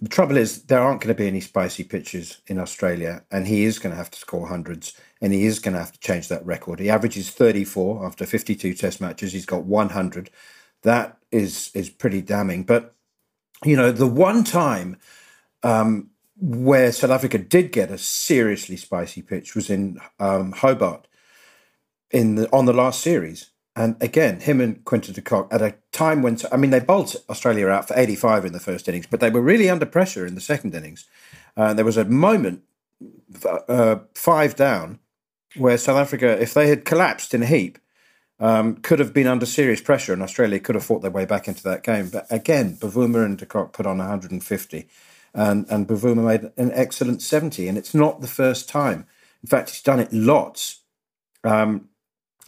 The 0.02 0.10
trouble 0.10 0.38
is, 0.38 0.64
there 0.64 0.82
aren't 0.82 1.02
going 1.02 1.16
to 1.16 1.20
be 1.20 1.28
any 1.28 1.40
spicy 1.40 1.84
pitches 1.84 2.42
in 2.48 2.60
Australia, 2.60 3.24
and 3.32 3.48
he 3.48 3.64
is 3.64 3.80
going 3.80 3.92
to 3.92 3.98
have 3.98 4.12
to 4.12 4.20
score 4.20 4.48
hundreds, 4.48 4.94
and 5.24 5.32
he 5.32 5.46
is 5.46 5.60
going 5.60 5.74
to 5.74 5.80
have 5.80 5.94
to 5.94 6.00
change 6.00 6.28
that 6.28 6.46
record. 6.46 6.80
He 6.80 6.90
averages 6.90 7.30
34 7.30 8.06
after 8.06 8.26
52 8.26 8.74
Test 8.74 9.00
matches. 9.00 9.32
He's 9.32 9.46
got 9.46 9.64
100. 9.64 10.30
That 10.84 11.18
is 11.32 11.72
is 11.74 11.90
pretty 11.90 12.22
damning. 12.22 12.64
But 12.64 12.94
you 13.64 13.78
know, 13.78 13.94
the 13.94 14.06
one 14.06 14.44
time 14.44 14.98
um, 15.64 16.10
where 16.38 16.92
South 16.92 17.10
Africa 17.10 17.38
did 17.38 17.72
get 17.72 17.90
a 17.90 17.98
seriously 17.98 18.76
spicy 18.76 19.22
pitch 19.22 19.56
was 19.56 19.70
in 19.70 19.98
um, 20.20 20.52
Hobart 20.52 21.08
in 22.12 22.36
the 22.36 22.52
on 22.52 22.66
the 22.66 22.74
last 22.74 23.00
series. 23.00 23.50
And 23.78 23.96
again, 24.02 24.42
him 24.42 24.60
and 24.60 24.84
Quinton 24.84 25.14
de 25.14 25.22
Kock 25.22 25.52
at 25.52 25.62
a 25.62 25.76
time 25.94 26.22
when 26.22 26.38
I 26.52 26.58
mean 26.58 26.72
they 26.72 26.82
bowled 26.82 27.16
Australia 27.30 27.70
out 27.70 27.88
for 27.88 27.98
85 27.98 28.44
in 28.44 28.52
the 28.52 28.60
first 28.60 28.90
innings, 28.90 29.08
but 29.08 29.22
they 29.22 29.30
were 29.30 29.42
really 29.42 29.70
under 29.70 29.86
pressure 29.86 30.26
in 30.26 30.36
the 30.36 30.42
second 30.42 30.76
innings. 30.76 31.06
Uh, 31.56 31.74
there 31.74 31.86
was 31.86 31.98
a 31.98 32.04
moment, 32.04 32.64
uh, 33.70 33.98
five 34.16 34.56
down, 34.58 35.00
where 35.56 35.78
South 35.78 35.98
Africa, 35.98 36.42
if 36.42 36.54
they 36.54 36.68
had 36.68 36.86
collapsed 36.86 37.34
in 37.34 37.44
a 37.44 37.46
heap, 37.46 37.78
um, 38.40 38.76
could 38.78 39.00
have 39.00 39.14
been 39.14 39.28
under 39.28 39.46
serious 39.46 39.82
pressure, 39.82 40.14
and 40.14 40.22
Australia 40.22 40.60
could 40.60 40.76
have 40.76 40.84
fought 40.84 41.02
their 41.02 41.12
way 41.12 41.26
back 41.26 41.48
into 41.48 41.64
that 41.64 41.84
game. 41.84 42.10
But 42.10 42.28
again, 42.30 42.76
Bavuma 42.76 43.24
and 43.26 43.38
de 43.38 43.46
Kock 43.46 43.74
put 43.74 43.86
on 43.86 44.00
150, 44.00 44.88
and 45.34 45.66
and 45.70 45.88
Bavuma 45.88 46.26
made 46.26 46.52
an 46.58 46.72
excellent 46.74 47.22
70, 47.22 47.68
and 47.68 47.78
it's 47.78 47.94
not 47.94 48.22
the 48.22 48.28
first 48.28 48.68
time. 48.68 49.06
In 49.42 49.48
fact, 49.48 49.70
he's 49.70 49.82
done 49.82 50.00
it 50.00 50.12
lots. 50.12 50.82
Um, 51.44 51.90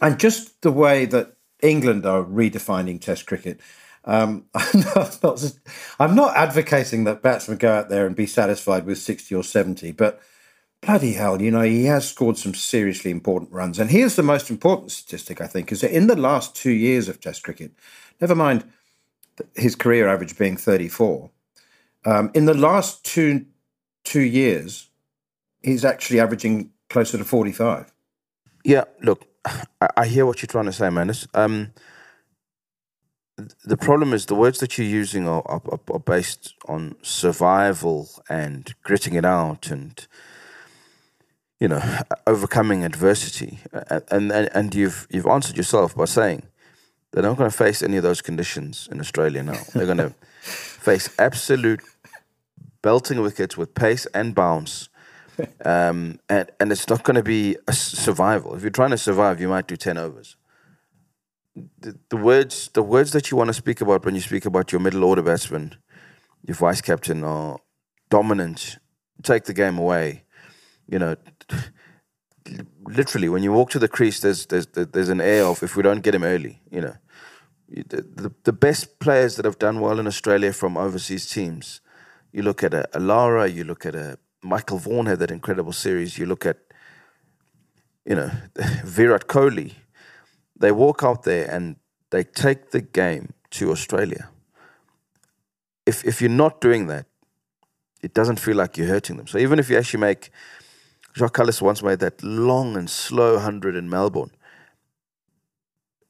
and 0.00 0.18
just 0.18 0.60
the 0.62 0.72
way 0.72 1.04
that 1.06 1.36
England 1.62 2.04
are 2.06 2.22
redefining 2.22 3.00
Test 3.00 3.26
cricket. 3.26 3.60
Um, 4.04 4.46
I'm, 4.54 4.80
not, 5.22 5.52
I'm, 5.98 6.14
not, 6.14 6.36
advocating 6.36 7.04
that 7.04 7.22
batsmen 7.22 7.58
go 7.58 7.72
out 7.72 7.88
there 7.88 8.06
and 8.06 8.14
be 8.14 8.26
satisfied 8.26 8.86
with 8.86 8.98
60 8.98 9.34
or 9.34 9.42
70, 9.42 9.92
but 9.92 10.20
bloody 10.82 11.14
hell, 11.14 11.40
you 11.40 11.50
know, 11.50 11.62
he 11.62 11.84
has 11.86 12.08
scored 12.08 12.38
some 12.38 12.54
seriously 12.54 13.10
important 13.10 13.52
runs. 13.52 13.78
And 13.78 13.90
here's 13.90 14.16
the 14.16 14.22
most 14.22 14.50
important 14.50 14.92
statistic, 14.92 15.40
I 15.40 15.46
think, 15.46 15.72
is 15.72 15.80
that 15.80 15.94
in 15.94 16.06
the 16.06 16.16
last 16.16 16.54
two 16.54 16.70
years 16.70 17.08
of 17.08 17.20
Test 17.20 17.42
cricket, 17.42 17.72
never 18.20 18.34
mind 18.34 18.64
his 19.54 19.74
career 19.74 20.08
average 20.08 20.38
being 20.38 20.56
34, 20.56 21.30
um, 22.04 22.30
in 22.34 22.46
the 22.46 22.54
last 22.54 23.04
two, 23.04 23.46
two 24.04 24.20
years, 24.20 24.88
he's 25.62 25.84
actually 25.84 26.20
averaging 26.20 26.70
closer 26.88 27.18
to 27.18 27.24
45. 27.24 27.92
Yeah, 28.64 28.84
look, 29.02 29.26
I, 29.96 30.06
hear 30.06 30.26
what 30.26 30.40
you're 30.40 30.46
trying 30.46 30.66
to 30.66 30.72
say, 30.72 30.90
Manners. 30.90 31.26
Um, 31.34 31.72
the 33.64 33.76
problem 33.76 34.12
is 34.12 34.26
the 34.26 34.34
words 34.34 34.60
that 34.60 34.78
you're 34.78 34.86
using 34.86 35.28
are, 35.28 35.42
are, 35.46 35.60
are, 35.92 35.98
based 35.98 36.54
on 36.68 36.96
survival 37.02 38.08
and 38.28 38.74
gritting 38.82 39.14
it 39.14 39.24
out 39.24 39.70
and 39.70 40.06
you 41.60 41.68
know 41.68 41.82
overcoming 42.26 42.84
adversity 42.84 43.60
and 44.10 44.30
and, 44.32 44.50
and 44.54 44.74
you've 44.74 45.06
you've 45.10 45.26
answered 45.26 45.56
yourself 45.56 45.94
by 45.94 46.04
saying 46.04 46.42
they're 47.10 47.22
not 47.22 47.36
going 47.36 47.50
to 47.50 47.56
face 47.56 47.82
any 47.82 47.96
of 47.96 48.02
those 48.02 48.20
conditions 48.20 48.88
in 48.90 49.00
Australia 49.00 49.42
now 49.42 49.60
they're 49.74 49.86
going 49.86 49.98
to 49.98 50.14
face 50.40 51.08
absolute 51.18 51.80
belting 52.82 53.20
wickets 53.20 53.56
with 53.56 53.74
pace 53.74 54.06
and 54.14 54.34
bounce 54.34 54.88
um, 55.64 56.18
and 56.28 56.50
and 56.60 56.72
it's 56.72 56.88
not 56.88 57.02
going 57.02 57.16
to 57.16 57.22
be 57.22 57.56
a 57.68 57.72
survival. 57.72 58.54
If 58.54 58.62
you're 58.62 58.70
trying 58.70 58.90
to 58.90 58.98
survive, 58.98 59.40
you 59.40 59.48
might 59.48 59.66
do 59.66 59.76
ten 59.76 59.98
overs. 59.98 60.36
The, 61.54 61.98
the 62.10 62.16
words 62.16 62.70
the 62.72 62.82
words 62.82 63.12
that 63.12 63.30
you 63.30 63.36
want 63.36 63.48
to 63.48 63.54
speak 63.54 63.80
about 63.80 64.04
when 64.04 64.14
you 64.14 64.20
speak 64.20 64.44
about 64.44 64.72
your 64.72 64.80
middle 64.80 65.04
order 65.04 65.22
batsman, 65.22 65.76
your 66.46 66.54
vice 66.54 66.80
captain, 66.80 67.24
are 67.24 67.58
dominant. 68.10 68.78
Take 69.22 69.44
the 69.44 69.54
game 69.54 69.78
away. 69.78 70.24
You 70.88 70.98
know, 70.98 71.16
literally 72.88 73.28
when 73.28 73.42
you 73.42 73.52
walk 73.52 73.70
to 73.70 73.78
the 73.78 73.88
crease, 73.88 74.20
there's 74.20 74.46
there's 74.46 74.66
there's 74.66 75.08
an 75.08 75.20
air 75.20 75.44
of 75.44 75.62
if 75.62 75.76
we 75.76 75.82
don't 75.82 76.02
get 76.02 76.14
him 76.14 76.24
early, 76.24 76.60
you 76.70 76.80
know. 76.80 76.94
The, 77.68 78.32
the, 78.44 78.52
best 78.52 79.00
players 79.00 79.34
that 79.34 79.44
have 79.44 79.58
done 79.58 79.80
well 79.80 79.98
in 79.98 80.06
Australia 80.06 80.52
from 80.52 80.76
overseas 80.76 81.28
teams, 81.28 81.80
you 82.32 82.42
look 82.42 82.62
at 82.62 82.72
a, 82.72 82.88
a 82.96 83.00
Lara, 83.00 83.48
you 83.48 83.64
look 83.64 83.84
at 83.84 83.96
a 83.96 84.18
Michael 84.40 84.78
Vaughan 84.78 85.06
had 85.06 85.18
that 85.18 85.32
incredible 85.32 85.72
series. 85.72 86.16
You 86.16 86.26
look 86.26 86.46
at, 86.46 86.58
you 88.04 88.14
know, 88.14 88.30
Virat 88.84 89.26
Kohli. 89.26 89.74
They 90.56 90.70
walk 90.70 91.02
out 91.02 91.24
there 91.24 91.50
and 91.50 91.76
they 92.10 92.22
take 92.22 92.70
the 92.70 92.80
game 92.80 93.32
to 93.50 93.72
Australia. 93.72 94.28
If 95.84 96.04
if 96.04 96.20
you're 96.20 96.30
not 96.30 96.60
doing 96.60 96.86
that, 96.86 97.06
it 98.02 98.14
doesn't 98.14 98.40
feel 98.40 98.56
like 98.56 98.76
you're 98.76 98.88
hurting 98.88 99.16
them. 99.16 99.26
So 99.26 99.38
even 99.38 99.58
if 99.58 99.68
you 99.68 99.76
actually 99.76 100.00
make, 100.00 100.30
Jacques 101.16 101.38
Kallis 101.38 101.62
once 101.62 101.82
made 101.82 102.00
that 102.00 102.22
long 102.22 102.76
and 102.76 102.90
slow 102.90 103.38
hundred 103.38 103.74
in 103.74 103.88
Melbourne. 103.88 104.30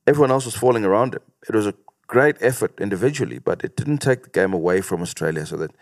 Everyone 0.07 0.33
else 0.33 0.45
was 0.45 0.57
falling 0.57 0.85
around 0.85 1.15
him. 1.15 1.23
It 1.49 1.55
was 1.55 1.67
a 1.67 1.75
great 2.09 2.37
effort 2.41 2.81
individually, 2.81 3.39
but 3.39 3.63
it 3.65 3.77
didn't 3.77 3.99
take 3.99 4.25
the 4.25 4.31
game 4.31 4.53
away 4.53 4.81
from 4.81 5.03
Australia 5.03 5.47
so 5.47 5.57
that 5.57 5.73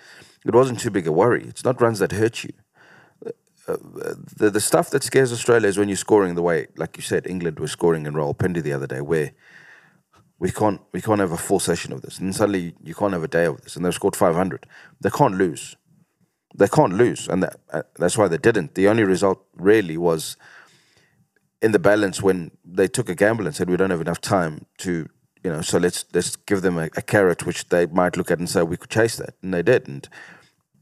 it 0.45 0.55
wasn't 0.55 0.81
too 0.81 0.91
big 0.91 1.07
a 1.07 1.13
worry. 1.13 1.45
It's 1.45 1.65
not 1.65 1.81
runs 1.81 2.01
that 2.01 2.13
hurt 2.13 2.45
you. 2.45 2.53
Uh, 3.67 3.77
the 4.37 4.51
the 4.51 4.61
stuff 4.61 4.91
that 4.91 5.03
scares 5.03 5.33
Australia 5.33 5.69
is 5.69 5.79
when 5.79 5.89
you're 5.89 5.97
scoring 5.97 6.35
the 6.35 6.43
way, 6.43 6.67
like 6.77 6.99
you 6.99 7.03
said, 7.03 7.27
England 7.27 7.59
was 7.59 7.73
scoring 7.73 8.05
in 8.05 8.13
Rawalpindi 8.13 8.63
the 8.63 8.75
other 8.75 8.87
day, 8.87 9.01
where 9.01 9.33
we 10.39 10.51
can't 10.51 10.83
we 10.93 11.01
can't 11.01 11.21
have 11.21 11.33
a 11.33 11.39
full 11.39 11.61
session 11.61 11.91
of 11.95 12.03
this, 12.03 12.19
and 12.19 12.35
suddenly 12.35 12.75
you 12.83 12.95
can't 12.95 13.15
have 13.15 13.25
a 13.25 13.29
day 13.29 13.47
of 13.47 13.63
this, 13.63 13.75
and 13.75 13.85
they've 13.87 13.95
scored 13.95 14.17
500. 14.17 14.67
They 15.01 15.09
can't 15.09 15.37
lose. 15.37 15.77
They 16.57 16.69
can't 16.69 16.95
lose, 16.95 17.29
and 17.29 17.43
that, 17.43 17.57
uh, 17.73 17.83
that's 17.99 18.17
why 18.17 18.29
they 18.29 18.39
didn't. 18.39 18.75
The 18.75 18.89
only 18.89 19.03
result 19.03 19.45
really 19.57 19.97
was 19.97 20.37
in 21.61 21.73
the 21.73 21.79
balance 21.79 22.23
when 22.23 22.53
they 22.65 22.87
took 22.87 23.09
a 23.09 23.15
gamble 23.15 23.47
and 23.47 23.57
said 23.57 23.69
we 23.69 23.77
don't 23.77 23.91
have 23.91 24.01
enough 24.01 24.21
time 24.21 24.67
to 24.79 25.09
you 25.45 25.51
know, 25.53 25.61
so 25.61 25.79
let's 25.79 26.07
let's 26.15 26.37
give 26.37 26.63
them 26.63 26.79
a, 26.79 26.85
a, 26.97 27.03
carrot 27.03 27.45
which 27.45 27.69
they 27.69 27.85
might 27.87 28.17
look 28.17 28.31
at 28.31 28.39
and 28.39 28.49
say 28.49 28.63
we 28.63 28.79
could 28.79 28.89
chase 28.89 29.17
that, 29.17 29.35
and 29.43 29.53
they 29.53 29.63
did, 29.63 29.87
and 29.87 30.09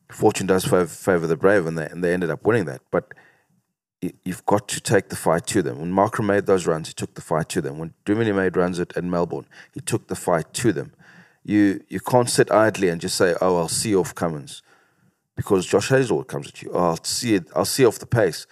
fortune 0.09 0.47
does 0.47 0.64
favor, 0.64 1.26
the 1.26 1.37
brave, 1.37 1.67
and 1.67 1.76
they 1.76 1.87
and 1.87 2.02
they 2.02 2.14
ended 2.14 2.31
up 2.31 2.45
winning 2.45 2.67
that. 2.67 2.81
But 2.93 3.12
you've 4.25 4.47
got 4.47 4.69
to 4.69 4.81
take 4.81 5.09
the 5.09 5.17
fight 5.17 5.47
to 5.49 5.62
them. 5.62 5.81
When 5.81 5.93
Markram 5.93 6.26
made 6.26 6.47
those 6.47 6.67
runs, 6.67 6.88
he 6.88 6.95
took 6.95 7.14
the 7.14 7.21
fight 7.21 7.49
to 7.50 7.61
them. 7.61 7.79
When 7.79 7.95
Duminy 8.07 8.35
made 8.35 8.57
runs 8.57 8.79
at, 8.79 8.97
at 8.97 9.05
Melbourne, 9.05 9.47
he 9.75 9.81
took 9.81 10.07
the 10.07 10.14
fight 10.14 10.52
to 10.55 10.73
them. 10.73 10.93
You 11.43 11.83
you 11.88 11.99
can't 11.99 12.31
sit 12.31 12.52
idly 12.52 12.88
and 12.88 13.00
just 13.00 13.17
say, 13.17 13.35
"Oh, 13.41 13.57
I'll 13.59 13.69
see 13.69 13.97
off 13.97 14.14
Cummins," 14.14 14.62
because 15.37 15.67
Josh 15.67 15.89
Hazlewood 15.89 16.29
comes 16.29 16.49
at 16.49 16.62
you. 16.62 16.71
Oh, 16.73 16.91
I'll 16.91 17.05
see 17.05 17.35
it. 17.35 17.49
I'll 17.55 17.65
see 17.65 17.85
off 17.85 17.99
the 17.99 18.07
pace. 18.07 18.47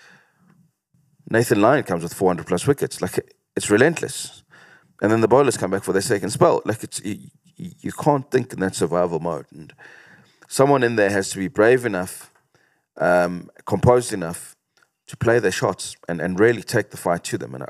Nathan 1.29 1.61
Lyon 1.61 1.85
comes 1.85 2.03
with 2.03 2.15
400 2.15 2.47
plus 2.47 2.67
wickets. 2.67 3.01
Like 3.01 3.19
it's 3.55 3.71
relentless 3.71 4.41
and 5.01 5.11
then 5.11 5.21
the 5.21 5.29
bowlers 5.29 5.57
come 5.57 5.71
back 5.71 5.83
for 5.83 5.93
their 5.93 6.03
second 6.03 6.31
spell. 6.31 6.63
Like 6.65 6.83
it's 6.83 7.01
you, 7.05 7.31
you 7.57 7.93
can't 7.93 8.31
think 8.31 8.53
in 8.53 8.61
that 8.61 8.75
survival 8.75 9.21
mode, 9.21 9.47
and 9.53 9.73
someone 10.49 10.83
in 10.83 10.97
there 10.97 11.11
has 11.11 11.31
to 11.31 11.39
be 11.39 11.49
brave 11.49 11.87
enough, 11.87 12.33
um, 12.97 13.51
composed 13.67 14.13
enough 14.13 14.57
to 15.07 15.17
play 15.17 15.39
their 15.39 15.51
shots 15.51 15.97
and, 16.09 16.21
and 16.21 16.39
really 16.39 16.63
take 16.63 16.91
the 16.91 16.97
fight 16.97 17.25
to 17.25 17.39
them. 17.39 17.55
And 17.55 17.65
I, 17.65 17.69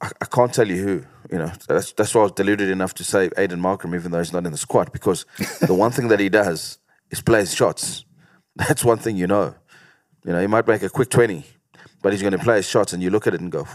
I, 0.00 0.10
I 0.22 0.24
can't 0.24 0.52
tell 0.52 0.68
you 0.68 0.82
who. 0.82 1.04
You 1.30 1.38
know, 1.38 1.52
that's 1.68 1.92
that's 1.92 2.14
why 2.14 2.20
I 2.20 2.24
was 2.24 2.32
deluded 2.32 2.70
enough 2.70 2.94
to 2.94 3.04
say 3.04 3.28
Aiden 3.30 3.60
Markram, 3.60 3.94
even 3.94 4.12
though 4.12 4.18
he's 4.18 4.32
not 4.32 4.46
in 4.46 4.52
the 4.52 4.58
squad, 4.58 4.92
because 4.92 5.26
the 5.60 5.74
one 5.74 5.90
thing 5.90 6.08
that 6.08 6.20
he 6.20 6.28
does 6.28 6.78
is 7.10 7.20
play 7.20 7.40
his 7.40 7.54
shots. 7.54 8.04
That's 8.56 8.84
one 8.84 8.98
thing 8.98 9.16
you 9.16 9.26
know. 9.26 9.54
You 10.24 10.32
know, 10.32 10.40
he 10.40 10.46
might 10.46 10.66
make 10.66 10.82
a 10.82 10.88
quick 10.88 11.10
20, 11.10 11.44
but 12.02 12.12
he's 12.12 12.22
going 12.22 12.32
to 12.32 12.38
play 12.38 12.56
his 12.56 12.68
shots, 12.68 12.92
and 12.92 13.02
you 13.02 13.10
look 13.10 13.26
at 13.26 13.34
it 13.34 13.40
and 13.40 13.50
go, 13.50 13.66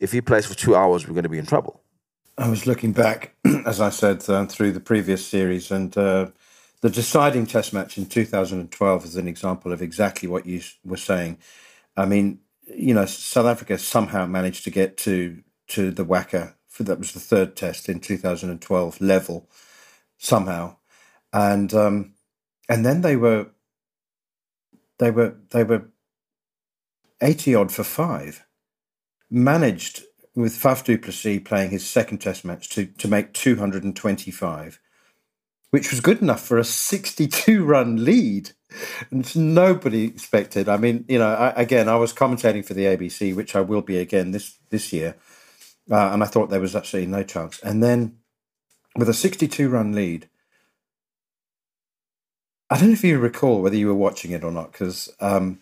if 0.00 0.12
he 0.12 0.20
plays 0.20 0.46
for 0.46 0.54
two 0.54 0.74
hours, 0.74 1.06
we're 1.06 1.14
going 1.14 1.24
to 1.24 1.28
be 1.28 1.38
in 1.38 1.46
trouble. 1.46 1.80
I 2.36 2.48
was 2.48 2.66
looking 2.66 2.92
back, 2.92 3.34
as 3.66 3.80
I 3.80 3.90
said, 3.90 4.28
uh, 4.28 4.46
through 4.46 4.72
the 4.72 4.80
previous 4.80 5.24
series, 5.24 5.70
and 5.70 5.96
uh, 5.96 6.30
the 6.80 6.90
deciding 6.90 7.46
test 7.46 7.72
match 7.72 7.96
in 7.96 8.06
2012 8.06 9.04
is 9.04 9.16
an 9.16 9.28
example 9.28 9.72
of 9.72 9.80
exactly 9.80 10.28
what 10.28 10.46
you 10.46 10.60
were 10.84 10.96
saying. 10.96 11.38
I 11.96 12.06
mean, 12.06 12.40
you 12.66 12.94
know, 12.94 13.06
South 13.06 13.46
Africa 13.46 13.78
somehow 13.78 14.26
managed 14.26 14.64
to 14.64 14.70
get 14.70 14.96
to 14.98 15.42
to 15.66 15.90
the 15.90 16.04
WACA 16.04 16.54
for 16.68 16.82
that 16.82 16.98
was 16.98 17.12
the 17.12 17.20
third 17.20 17.56
test 17.56 17.88
in 17.88 18.00
2012 18.00 19.00
level 19.00 19.48
somehow, 20.18 20.76
and 21.32 21.72
um, 21.72 22.13
and 22.68 22.84
then 22.84 23.02
they 23.02 23.16
were 23.16 23.48
they 24.98 25.10
were 25.10 25.36
they 25.50 25.64
were 25.64 25.88
80 27.20 27.54
odd 27.54 27.72
for 27.72 27.84
five, 27.84 28.44
managed 29.30 30.02
with 30.34 30.52
Faf 30.52 30.84
du 30.84 30.98
Plessis 30.98 31.40
playing 31.44 31.70
his 31.70 31.88
second 31.88 32.18
test 32.18 32.44
match 32.44 32.68
to, 32.70 32.86
to 32.86 33.08
make 33.08 33.32
225, 33.32 34.80
which 35.70 35.90
was 35.90 36.00
good 36.00 36.20
enough 36.20 36.44
for 36.44 36.58
a 36.58 36.64
62 36.64 37.64
run 37.64 38.04
lead. 38.04 38.50
And 39.10 39.36
nobody 39.36 40.04
expected. 40.04 40.68
I 40.68 40.76
mean, 40.76 41.04
you 41.08 41.18
know, 41.18 41.28
I, 41.28 41.50
again, 41.50 41.88
I 41.88 41.94
was 41.94 42.12
commentating 42.12 42.64
for 42.64 42.74
the 42.74 42.86
ABC, 42.86 43.34
which 43.34 43.54
I 43.54 43.60
will 43.60 43.82
be 43.82 43.98
again 43.98 44.32
this, 44.32 44.58
this 44.70 44.92
year. 44.92 45.16
Uh, 45.88 46.10
and 46.12 46.24
I 46.24 46.26
thought 46.26 46.50
there 46.50 46.60
was 46.60 46.74
absolutely 46.74 47.12
no 47.12 47.22
chance. 47.22 47.60
And 47.60 47.82
then 47.82 48.16
with 48.96 49.08
a 49.08 49.14
62 49.14 49.68
run 49.68 49.92
lead, 49.92 50.28
I 52.70 52.78
don't 52.78 52.88
know 52.88 52.94
if 52.94 53.04
you 53.04 53.18
recall 53.18 53.62
whether 53.62 53.76
you 53.76 53.88
were 53.88 53.94
watching 53.94 54.30
it 54.30 54.44
or 54.44 54.50
not, 54.50 54.72
because 54.72 55.10
um, 55.20 55.60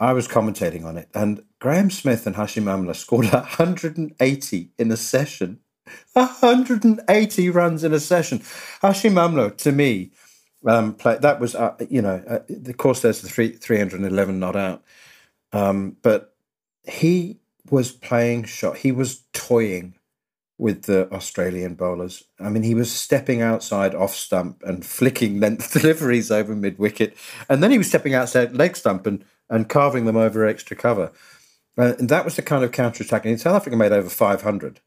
I 0.00 0.12
was 0.12 0.26
commentating 0.26 0.84
on 0.84 0.96
it, 0.96 1.08
and 1.14 1.44
Graeme 1.60 1.90
Smith 1.90 2.26
and 2.26 2.36
Hashim 2.36 2.64
Amla 2.64 2.96
scored 2.96 3.26
180 3.26 4.70
in 4.78 4.90
a 4.90 4.96
session. 4.96 5.60
180 6.14 7.50
runs 7.50 7.84
in 7.84 7.92
a 7.92 8.00
session. 8.00 8.38
Hashim 8.38 9.14
Amla, 9.14 9.56
to 9.58 9.72
me, 9.72 10.12
um, 10.66 10.94
play, 10.94 11.18
that 11.18 11.40
was, 11.40 11.54
uh, 11.54 11.74
you 11.90 12.00
know, 12.00 12.22
uh, 12.28 12.40
of 12.48 12.76
course, 12.76 13.02
there's 13.02 13.20
the 13.20 13.28
three, 13.28 13.50
311 13.52 14.38
not 14.38 14.56
out. 14.56 14.82
Um, 15.52 15.96
but 16.02 16.34
he 16.84 17.40
was 17.70 17.92
playing 17.92 18.44
shot. 18.44 18.78
He 18.78 18.92
was 18.92 19.24
toying 19.32 19.94
with 20.62 20.84
the 20.84 21.12
Australian 21.12 21.74
bowlers. 21.74 22.22
I 22.38 22.48
mean, 22.48 22.62
he 22.62 22.76
was 22.76 22.88
stepping 22.92 23.42
outside 23.42 23.96
off 23.96 24.14
stump 24.14 24.62
and 24.64 24.86
flicking 24.86 25.40
length 25.40 25.72
deliveries 25.80 26.30
over 26.30 26.54
mid 26.54 26.78
wicket. 26.78 27.16
And 27.48 27.64
then 27.64 27.72
he 27.72 27.78
was 27.78 27.88
stepping 27.88 28.14
outside 28.14 28.56
leg 28.56 28.76
stump 28.76 29.04
and 29.04 29.24
and 29.50 29.68
carving 29.68 30.04
them 30.04 30.16
over 30.16 30.46
extra 30.46 30.76
cover. 30.76 31.10
Uh, 31.76 31.94
and 31.98 32.08
that 32.08 32.24
was 32.24 32.36
the 32.36 32.42
kind 32.42 32.62
of 32.62 32.70
counter 32.70 33.02
attack. 33.02 33.26
And 33.26 33.40
South 33.40 33.56
Africa 33.56 33.76
made 33.76 33.90
over 33.90 34.08
500 34.08 34.80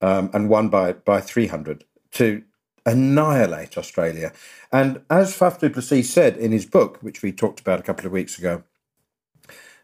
um, 0.00 0.30
and 0.32 0.48
won 0.48 0.68
by, 0.68 0.92
by 0.92 1.20
300 1.20 1.84
to 2.12 2.44
annihilate 2.86 3.76
Australia. 3.76 4.32
And 4.72 5.02
as 5.10 5.36
Faf 5.36 5.58
du 5.58 5.68
Plessis 5.68 6.08
said 6.08 6.36
in 6.36 6.52
his 6.52 6.64
book, 6.64 6.98
which 7.02 7.22
we 7.22 7.32
talked 7.32 7.58
about 7.58 7.80
a 7.80 7.82
couple 7.82 8.06
of 8.06 8.12
weeks 8.12 8.38
ago, 8.38 8.62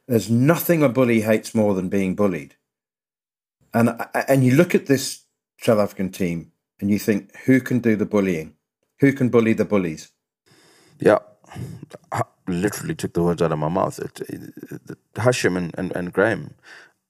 there's 0.06 0.30
nothing 0.30 0.82
a 0.82 0.88
bully 0.88 1.22
hates 1.22 1.54
more 1.54 1.74
than 1.74 1.88
being 1.88 2.14
bullied. 2.14 2.54
And, 3.74 4.00
and 4.28 4.44
you 4.44 4.54
look 4.54 4.74
at 4.74 4.86
this 4.86 5.23
South 5.64 5.78
African 5.78 6.10
team 6.10 6.52
and 6.80 6.90
you 6.90 6.98
think, 6.98 7.36
who 7.46 7.60
can 7.60 7.78
do 7.80 7.96
the 7.96 8.06
bullying? 8.06 8.54
Who 9.00 9.12
can 9.12 9.28
bully 9.28 9.54
the 9.54 9.64
bullies? 9.64 10.12
Yeah 11.00 11.18
I 12.12 12.22
literally 12.48 12.94
took 12.94 13.14
the 13.14 13.22
words 13.22 13.42
out 13.42 13.52
of 13.52 13.58
my 13.58 13.68
mouth. 13.68 13.98
It, 13.98 14.20
it, 14.28 14.98
Hashim 15.14 15.56
and, 15.56 15.74
and, 15.78 15.92
and 15.94 16.12
Graeme 16.12 16.54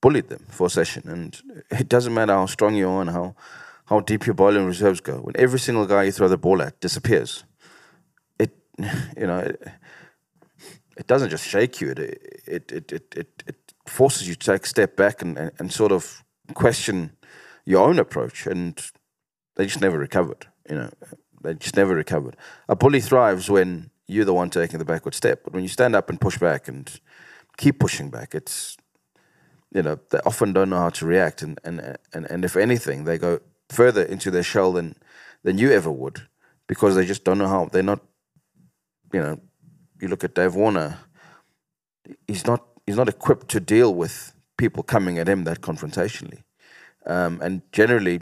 bullied 0.01 0.29
them 0.29 0.45
for 0.51 0.67
a 0.67 0.71
session, 0.71 1.09
and 1.09 1.41
it 1.71 1.89
doesn't 1.89 2.15
matter 2.15 2.33
how 2.33 2.47
strong 2.47 2.75
you 2.75 2.89
are 2.89 3.01
and 3.01 3.11
how 3.11 3.35
how 3.87 4.01
deep 4.01 4.27
your 4.27 4.35
bowling 4.35 4.67
reserves 4.67 5.01
go. 5.01 5.19
When 5.19 5.37
every 5.39 5.59
single 5.59 5.87
guy 5.87 6.05
you 6.05 6.13
throw 6.13 6.29
the 6.29 6.39
ball 6.39 6.63
at 6.63 6.81
disappears, 6.81 7.45
it 8.39 8.57
you 9.17 9.27
know 9.27 9.39
it, 9.39 9.63
it 10.97 11.07
doesn't 11.07 11.31
just 11.31 11.47
shake 11.47 11.81
you. 11.81 11.91
It 11.91 11.99
it 11.99 12.73
it 12.73 12.93
it 12.93 13.15
it, 13.17 13.43
it 13.47 13.57
forces 13.87 14.29
you 14.29 14.35
to 14.35 14.47
take 14.53 14.65
a 14.65 14.69
step 14.69 14.97
back 14.97 15.23
and, 15.23 15.37
and, 15.39 15.53
and 15.59 15.73
sort 15.73 15.93
of 15.93 16.25
question 16.55 17.13
your 17.65 17.87
own 17.87 17.99
approach, 17.99 18.47
and 18.47 18.81
they 19.57 19.67
just 19.67 19.81
never 19.81 19.99
recovered. 19.99 20.47
You 20.69 20.77
know, 20.77 20.91
they 21.43 21.55
just 21.55 21.77
never 21.77 21.95
recovered. 21.95 22.37
A 22.69 22.77
bully 22.77 23.01
thrives 23.01 23.51
when 23.51 23.91
you're 24.07 24.25
the 24.25 24.35
one 24.35 24.51
taking 24.51 24.79
the 24.79 24.85
backward 24.85 25.15
step. 25.15 25.43
But 25.45 25.53
when 25.53 25.63
you 25.63 25.69
stand 25.69 25.95
up 25.95 26.11
and 26.11 26.21
push 26.21 26.39
back 26.39 26.69
and 26.69 26.91
keep 27.57 27.79
pushing 27.79 28.11
back, 28.11 28.35
it's 28.35 28.77
you 29.73 29.83
know 29.83 29.99
they 30.11 30.19
often 30.25 30.53
don't 30.53 30.71
know 30.71 30.79
how 30.79 30.91
to 30.91 31.07
react, 31.07 31.43
and 31.43 31.59
and 31.65 31.97
and, 32.13 32.31
and 32.31 32.45
if 32.45 32.57
anything, 32.57 33.05
they 33.05 33.19
go 33.19 33.41
further 33.69 34.03
into 34.03 34.31
their 34.31 34.43
shell 34.43 34.73
than 34.73 34.97
than 35.43 35.59
you 35.59 35.71
ever 35.73 35.91
would 35.91 36.27
because 36.67 36.95
they 36.95 37.07
just 37.07 37.25
don't 37.25 37.39
know 37.39 37.49
how. 37.49 37.67
They're 37.67 37.83
not, 37.83 38.01
you 39.13 39.21
know. 39.21 39.41
You 40.01 40.09
look 40.09 40.25
at 40.25 40.35
Dave 40.35 40.55
Warner; 40.55 40.99
he's 42.27 42.47
not 42.47 42.67
he's 42.87 42.97
not 42.97 43.09
equipped 43.09 43.49
to 43.49 43.61
deal 43.61 43.95
with 43.95 44.33
people 44.57 44.83
coming 44.83 45.19
at 45.19 45.29
him 45.29 45.45
that 45.45 45.61
confrontationally, 45.61 46.43
um, 47.07 47.41
and 47.43 47.63
generally 47.73 48.21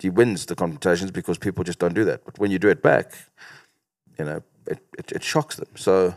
he 0.00 0.10
wins 0.10 0.46
the 0.46 0.54
confrontations 0.54 1.10
because 1.10 1.38
people 1.38 1.64
just 1.64 1.78
don't 1.78 1.94
do 1.94 2.04
that. 2.04 2.24
But 2.24 2.38
when 2.38 2.50
you 2.50 2.58
do 2.58 2.68
it 2.68 2.82
back, 2.82 3.12
you 4.18 4.24
know, 4.24 4.42
it, 4.66 4.78
it, 4.98 5.12
it 5.12 5.24
shocks 5.24 5.56
them. 5.56 5.68
So 5.76 6.14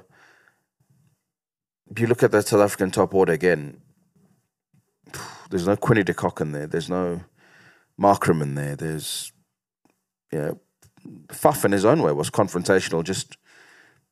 if 1.90 2.00
you 2.00 2.08
look 2.08 2.24
at 2.24 2.32
that 2.32 2.48
South 2.48 2.62
African 2.62 2.92
top 2.92 3.14
order 3.14 3.34
again, 3.34 3.82
there's 5.50 5.68
no 5.68 5.76
Quinny 5.76 6.04
de 6.04 6.14
Kock 6.14 6.42
in 6.42 6.52
there. 6.52 6.68
There's 6.68 6.90
no 6.90 7.22
Markram 8.00 8.42
in 8.42 8.56
there. 8.56 8.76
There's, 8.76 9.32
you 10.32 10.40
know, 10.40 10.60
Faf 11.28 11.66
in 11.66 11.72
his 11.72 11.84
own 11.84 12.02
way 12.02 12.12
was 12.12 12.30
confrontational, 12.30 13.04
just 13.04 13.38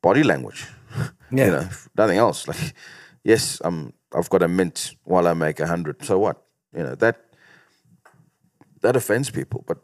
body 0.02 0.22
language. 0.22 0.66
Yeah. 1.32 1.44
you 1.44 1.50
know, 1.52 1.68
nothing 1.96 2.18
else. 2.18 2.48
Like, 2.48 2.74
yes, 3.22 3.62
I'm, 3.62 3.92
I've 4.12 4.28
got 4.28 4.42
a 4.42 4.48
mint 4.48 4.96
while 5.04 5.28
I 5.28 5.32
make 5.32 5.60
a 5.60 5.66
hundred. 5.68 6.04
So 6.04 6.18
what? 6.18 6.42
You 6.76 6.82
know, 6.82 6.96
that, 6.96 7.24
that 8.82 8.96
offends 8.96 9.30
people. 9.30 9.64
But 9.66 9.78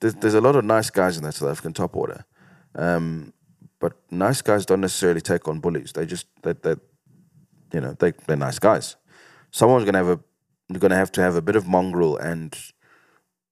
there's, 0.00 0.14
there's 0.14 0.34
a 0.34 0.40
lot 0.40 0.56
of 0.56 0.64
nice 0.64 0.90
guys 0.90 1.16
in 1.16 1.24
that 1.24 1.34
South 1.34 1.50
African 1.50 1.72
top 1.72 1.96
order. 1.96 2.24
Um, 2.74 3.32
but 3.80 3.94
nice 4.10 4.42
guys 4.42 4.66
don't 4.66 4.80
necessarily 4.80 5.20
take 5.20 5.48
on 5.48 5.60
bullies. 5.60 5.92
They 5.92 6.06
just 6.06 6.26
they 6.42 6.52
they 6.52 6.74
you 7.72 7.80
know 7.80 7.94
they 7.98 8.12
they're 8.26 8.36
nice 8.36 8.58
guys. 8.58 8.96
Someone's 9.50 9.84
gonna 9.84 9.98
have 9.98 10.08
a 10.08 10.78
gonna 10.78 10.96
have 10.96 11.12
to 11.12 11.20
have 11.20 11.36
a 11.36 11.42
bit 11.42 11.56
of 11.56 11.66
mongrel 11.66 12.16
and 12.16 12.56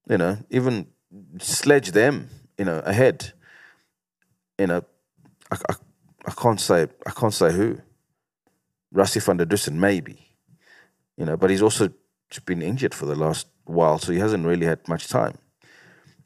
you 0.09 0.19
know 0.19 0.39
even 0.51 0.87
sledge 1.39 1.93
them 1.93 2.29
you 2.59 2.65
know 2.65 2.81
ahead. 2.85 3.33
You 4.59 4.67
know, 4.67 4.83
I, 5.51 5.57
I, 5.69 5.75
I 6.27 6.31
can't 6.33 6.61
say 6.61 6.89
I 7.07 7.11
can't 7.11 7.35
say 7.35 7.53
who. 7.53 7.81
Rassie 8.95 9.21
van 9.21 9.37
der 9.37 9.45
Dussen 9.45 9.75
maybe, 9.75 10.17
you 11.17 11.27
know, 11.27 11.37
but 11.37 11.51
he's 11.51 11.61
also 11.61 11.91
been 12.45 12.63
injured 12.63 12.95
for 12.95 13.05
the 13.05 13.15
last 13.15 13.47
while, 13.67 13.99
so 13.99 14.13
he 14.13 14.19
hasn't 14.19 14.47
really 14.47 14.67
had 14.67 14.87
much 14.89 15.09
time. 15.09 15.39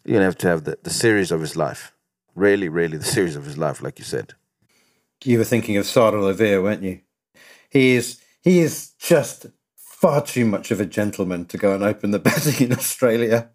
You're 0.05 0.14
gonna 0.14 0.24
have 0.26 0.38
to 0.38 0.48
have 0.48 0.64
the, 0.64 0.79
the 0.83 0.90
series 0.90 1.33
of 1.33 1.40
his 1.40 1.57
life 1.57 1.92
really, 2.35 2.68
really 2.68 2.96
the 2.96 3.05
series 3.05 3.37
of 3.37 3.44
his 3.44 3.59
life, 3.59 3.83
like 3.83 3.98
you 3.98 4.05
said. 4.05 4.35
You 5.24 5.38
were 5.38 5.44
thinking 5.44 5.76
of 5.76 5.85
Sarel 5.85 6.33
Erwee, 6.33 6.62
weren't 6.62 6.83
you? 6.83 7.00
He 7.68 7.94
is 7.96 8.20
he 8.42 8.61
is 8.61 8.90
just 8.98 9.46
far 9.76 10.22
too 10.22 10.46
much 10.46 10.70
of 10.70 10.81
a 10.81 10.87
gentleman 10.87 11.44
to 11.46 11.59
go 11.59 11.74
and 11.74 11.85
open 11.85 12.11
the 12.11 12.18
betting 12.29 12.66
in 12.66 12.72
Australia. 12.72 13.50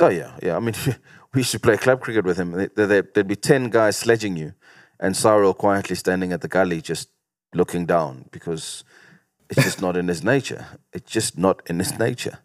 Oh 0.00 0.08
yeah, 0.08 0.36
yeah. 0.42 0.56
I 0.56 0.60
mean, 0.60 0.74
we 1.34 1.40
used 1.40 1.52
to 1.52 1.60
play 1.60 1.76
club 1.76 2.00
cricket 2.00 2.24
with 2.24 2.38
him. 2.38 2.52
There'd 2.74 3.28
be 3.28 3.36
ten 3.36 3.68
guys 3.68 3.96
sledging 3.96 4.36
you, 4.36 4.54
and 4.98 5.14
Sarel 5.14 5.56
quietly 5.56 5.96
standing 5.96 6.32
at 6.32 6.40
the 6.40 6.48
gully, 6.48 6.80
just 6.80 7.10
looking 7.52 7.86
down 7.86 8.24
because 8.32 8.82
it's 9.50 9.62
just 9.62 9.80
not 9.82 9.96
in 9.96 10.08
his 10.08 10.24
nature. 10.24 10.66
It's 10.92 11.12
just 11.12 11.36
not 11.36 11.60
in 11.66 11.78
his 11.78 11.98
nature. 11.98 12.38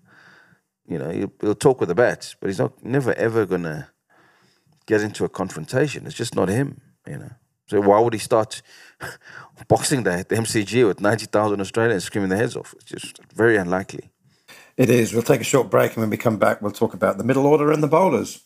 You 0.89 0.97
know, 0.97 1.10
he'll, 1.10 1.32
he'll 1.39 1.56
talk 1.56 1.80
with 1.80 1.89
the 1.89 1.95
bats, 1.95 2.36
but 2.39 2.47
he's 2.47 2.60
not 2.60 2.84
never 2.84 3.13
ever 3.13 3.45
gonna 3.45 3.89
get 4.88 5.02
into 5.02 5.23
a 5.23 5.30
confrontation. 5.30 6.06
It's 6.08 6.15
just 6.15 6.36
not 6.36 6.49
him, 6.49 6.82
you 7.08 7.17
know. 7.17 7.32
So 7.67 7.80
why 7.80 7.99
would 7.99 8.13
he 8.13 8.19
start 8.19 8.63
boxing 9.67 10.02
there 10.02 10.17
at 10.17 10.30
the 10.30 10.36
MCG 10.36 10.88
with 10.88 10.99
90,000 10.99 11.62
Australians 11.62 12.04
screaming 12.04 12.30
their 12.30 12.39
heads 12.39 12.56
off? 12.56 12.73
It's 12.78 12.86
just 12.86 13.19
very 13.32 13.58
unlikely. 13.58 14.10
It 14.75 14.89
is. 14.89 15.13
We'll 15.13 15.21
take 15.21 15.41
a 15.41 15.43
short 15.43 15.69
break 15.69 15.91
and 15.91 16.02
when 16.02 16.10
we 16.10 16.17
come 16.17 16.38
back, 16.38 16.62
we'll 16.62 16.71
talk 16.71 16.95
about 16.95 17.19
the 17.19 17.23
middle 17.23 17.45
order 17.45 17.71
and 17.71 17.84
the 17.84 17.88
bowlers. 17.88 18.43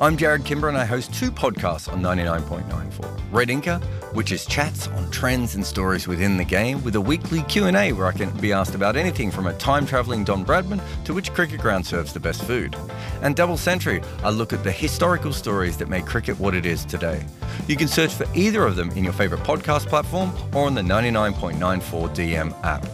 I'm 0.00 0.16
Jared 0.16 0.44
Kimber 0.44 0.68
and 0.68 0.78
I 0.78 0.84
host 0.84 1.12
two 1.12 1.32
podcasts 1.32 1.92
on 1.92 2.00
99.94. 2.00 3.20
Red 3.32 3.48
Inker, 3.48 3.82
which 4.14 4.30
is 4.30 4.46
chats 4.46 4.86
on 4.86 5.10
trends 5.10 5.56
and 5.56 5.66
stories 5.66 6.06
within 6.06 6.36
the 6.36 6.44
game 6.44 6.84
with 6.84 6.94
a 6.94 7.00
weekly 7.00 7.42
Q&A 7.42 7.90
where 7.90 8.06
I 8.06 8.12
can 8.12 8.30
be 8.38 8.52
asked 8.52 8.76
about 8.76 8.94
anything 8.94 9.32
from 9.32 9.48
a 9.48 9.54
time-travelling 9.54 10.22
Don 10.22 10.44
Bradman 10.44 10.80
to 11.04 11.12
which 11.12 11.34
cricket 11.34 11.60
ground 11.60 11.84
serves 11.84 12.12
the 12.12 12.20
best 12.20 12.44
food. 12.44 12.76
And 13.22 13.34
Double 13.34 13.56
Century, 13.56 14.00
I 14.22 14.30
look 14.30 14.52
at 14.52 14.62
the 14.62 14.70
historical 14.70 15.32
stories 15.32 15.76
that 15.78 15.88
make 15.88 16.06
cricket 16.06 16.38
what 16.38 16.54
it 16.54 16.64
is 16.64 16.84
today. 16.84 17.26
You 17.66 17.74
can 17.74 17.88
search 17.88 18.14
for 18.14 18.26
either 18.36 18.64
of 18.64 18.76
them 18.76 18.92
in 18.92 19.02
your 19.02 19.12
favourite 19.12 19.42
podcast 19.42 19.88
platform 19.88 20.32
or 20.54 20.66
on 20.66 20.74
the 20.76 20.82
99.94 20.82 22.14
DM 22.14 22.64
app. 22.64 22.86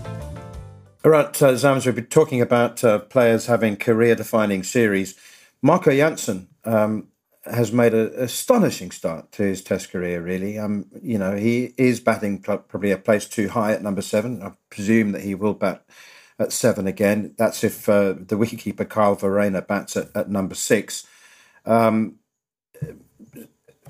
All 1.04 1.10
right, 1.10 1.42
uh, 1.42 1.52
Zams, 1.52 1.84
we've 1.84 1.94
been 1.94 2.06
talking 2.06 2.40
about 2.40 2.82
uh, 2.82 3.00
players 3.00 3.44
having 3.44 3.76
career-defining 3.76 4.62
series. 4.62 5.14
Marco 5.60 5.90
Jansen 5.90 6.48
um, 6.64 7.09
has 7.44 7.72
made 7.72 7.92
an 7.94 8.12
astonishing 8.16 8.90
start 8.90 9.31
to 9.33 9.42
his 9.42 9.62
Test 9.62 9.90
career. 9.90 10.22
Really, 10.22 10.59
um, 10.59 10.87
you 11.03 11.18
know, 11.18 11.37
he 11.37 11.74
is 11.77 12.00
batting 12.00 12.40
probably 12.40 12.90
a 12.90 12.98
place 12.98 13.27
too 13.27 13.48
high 13.48 13.72
at 13.72 13.83
number 13.83 14.03
seven. 14.03 14.42
I 14.42 14.53
presume 14.70 15.12
that 15.12 15.22
he 15.22 15.35
will 15.35 15.55
bat 15.55 15.85
at 16.38 16.53
seven 16.53 16.87
again. 16.87 17.35
That's 17.37 17.62
if 17.62 17.88
uh, 17.88 18.14
the 18.14 18.37
wicketkeeper 18.37 18.88
Kyle 18.88 19.16
Verreynne 19.16 19.66
bats 19.66 19.96
at, 19.96 20.09
at 20.14 20.31
number 20.31 20.55
six. 20.55 21.07
Um, 21.64 22.16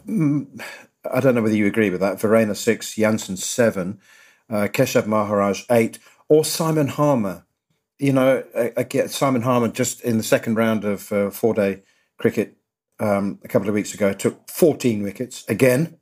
I 0.06 1.20
don't 1.20 1.34
know 1.34 1.42
whether 1.42 1.56
you 1.56 1.66
agree 1.66 1.90
with 1.90 2.00
that. 2.00 2.18
Verreynne 2.18 2.54
six, 2.56 2.94
Jansen 2.94 3.36
seven, 3.36 4.00
uh, 4.50 4.68
Keshav 4.70 5.06
Maharaj 5.06 5.64
eight, 5.70 5.98
or 6.28 6.44
Simon 6.44 6.88
Harmer. 6.88 7.46
You 7.98 8.12
know, 8.12 8.44
again, 8.54 9.08
Simon 9.08 9.42
Harmer 9.42 9.68
just 9.68 10.00
in 10.02 10.16
the 10.18 10.22
second 10.24 10.56
round 10.56 10.84
of 10.84 11.12
uh, 11.12 11.30
four 11.30 11.54
day 11.54 11.82
cricket 12.18 12.56
um, 13.00 13.38
a 13.44 13.48
couple 13.48 13.68
of 13.68 13.74
weeks 13.74 13.94
ago 13.94 14.12
took 14.12 14.48
14 14.50 15.02
wickets 15.02 15.44
again. 15.48 15.98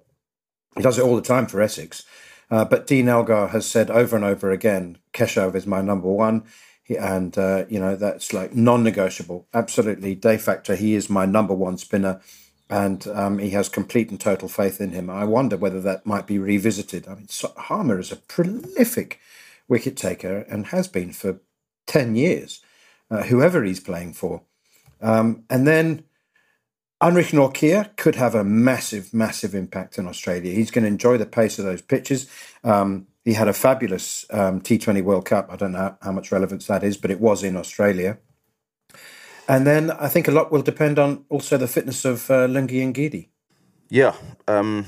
He 0.77 0.83
does 0.83 0.99
it 0.99 1.05
all 1.05 1.17
the 1.17 1.23
time 1.23 1.47
for 1.47 1.61
Essex. 1.61 2.05
Uh, 2.51 2.65
but 2.65 2.87
Dean 2.87 3.09
Elgar 3.09 3.49
has 3.49 3.67
said 3.67 3.91
over 3.91 4.15
and 4.15 4.25
over 4.25 4.51
again, 4.51 4.99
Keshav 5.15 5.55
is 5.55 5.67
my 5.67 5.81
number 5.81 6.09
one. 6.09 6.45
He, 6.83 6.97
and, 6.99 7.37
uh, 7.39 7.65
you 7.69 7.81
know, 7.81 7.97
that's 7.97 8.33
like 8.33 8.55
non 8.55 8.83
negotiable. 8.83 9.47
Absolutely. 9.55 10.15
De 10.15 10.37
facto, 10.37 10.77
he 10.77 10.95
is 10.95 11.09
my 11.09 11.25
number 11.25 11.55
one 11.55 11.79
spinner. 11.79 12.21
And 12.69 13.07
um, 13.09 13.39
he 13.39 13.51
has 13.51 13.69
complete 13.69 14.11
and 14.11 14.21
total 14.21 14.49
faith 14.49 14.81
in 14.81 14.91
him. 14.93 15.11
I 15.11 15.25
wonder 15.25 15.57
whether 15.57 15.81
that 15.83 16.07
might 16.07 16.27
be 16.27 16.39
revisited. 16.39 17.07
I 17.07 17.15
mean, 17.17 17.29
Harmer 17.57 17.99
is 17.99 18.13
a 18.13 18.17
prolific 18.17 19.21
wicket 19.69 19.97
taker 19.97 20.39
and 20.49 20.67
has 20.67 20.89
been 20.89 21.13
for 21.13 21.41
10 21.87 22.17
years, 22.17 22.61
uh, 23.11 23.25
whoever 23.25 23.63
he's 23.63 23.81
playing 23.81 24.15
for. 24.15 24.43
Um, 25.03 25.45
and 25.51 25.67
then 25.67 26.05
Anrich 27.03 27.33
Nortje 27.33 27.97
could 27.97 28.15
have 28.15 28.37
a 28.37 28.45
massive, 28.45 29.13
massive 29.13 29.57
impact 29.57 29.99
in 29.99 30.07
Australia. 30.07 30.55
He's 30.55 30.71
going 30.71 30.85
to 30.85 30.89
enjoy 30.89 31.19
the 31.19 31.27
pace 31.27 31.59
of 31.59 31.65
those 31.65 31.83
pitches. 31.83 32.31
Um, 32.63 33.09
he 33.25 33.33
had 33.33 33.49
a 33.49 33.53
fabulous 33.53 34.25
um, 34.31 34.61
T20 34.61 35.03
World 35.03 35.25
Cup. 35.25 35.49
I 35.51 35.57
don't 35.57 35.73
know 35.73 35.97
how 36.01 36.13
much 36.13 36.31
relevance 36.31 36.69
that 36.69 36.85
is, 36.85 36.97
but 36.97 37.11
it 37.11 37.21
was 37.21 37.43
in 37.43 37.57
Australia. 37.57 38.19
And 39.49 39.67
then 39.67 39.91
I 39.91 40.07
think 40.07 40.29
a 40.29 40.31
lot 40.31 40.53
will 40.53 40.63
depend 40.63 41.01
on 41.01 41.25
also 41.29 41.59
the 41.59 41.67
fitness 41.67 42.05
of 42.05 42.31
uh, 42.31 42.47
Lungi 42.47 42.81
Ngidi. 42.93 43.29
Yeah, 43.89 44.15
um, 44.47 44.87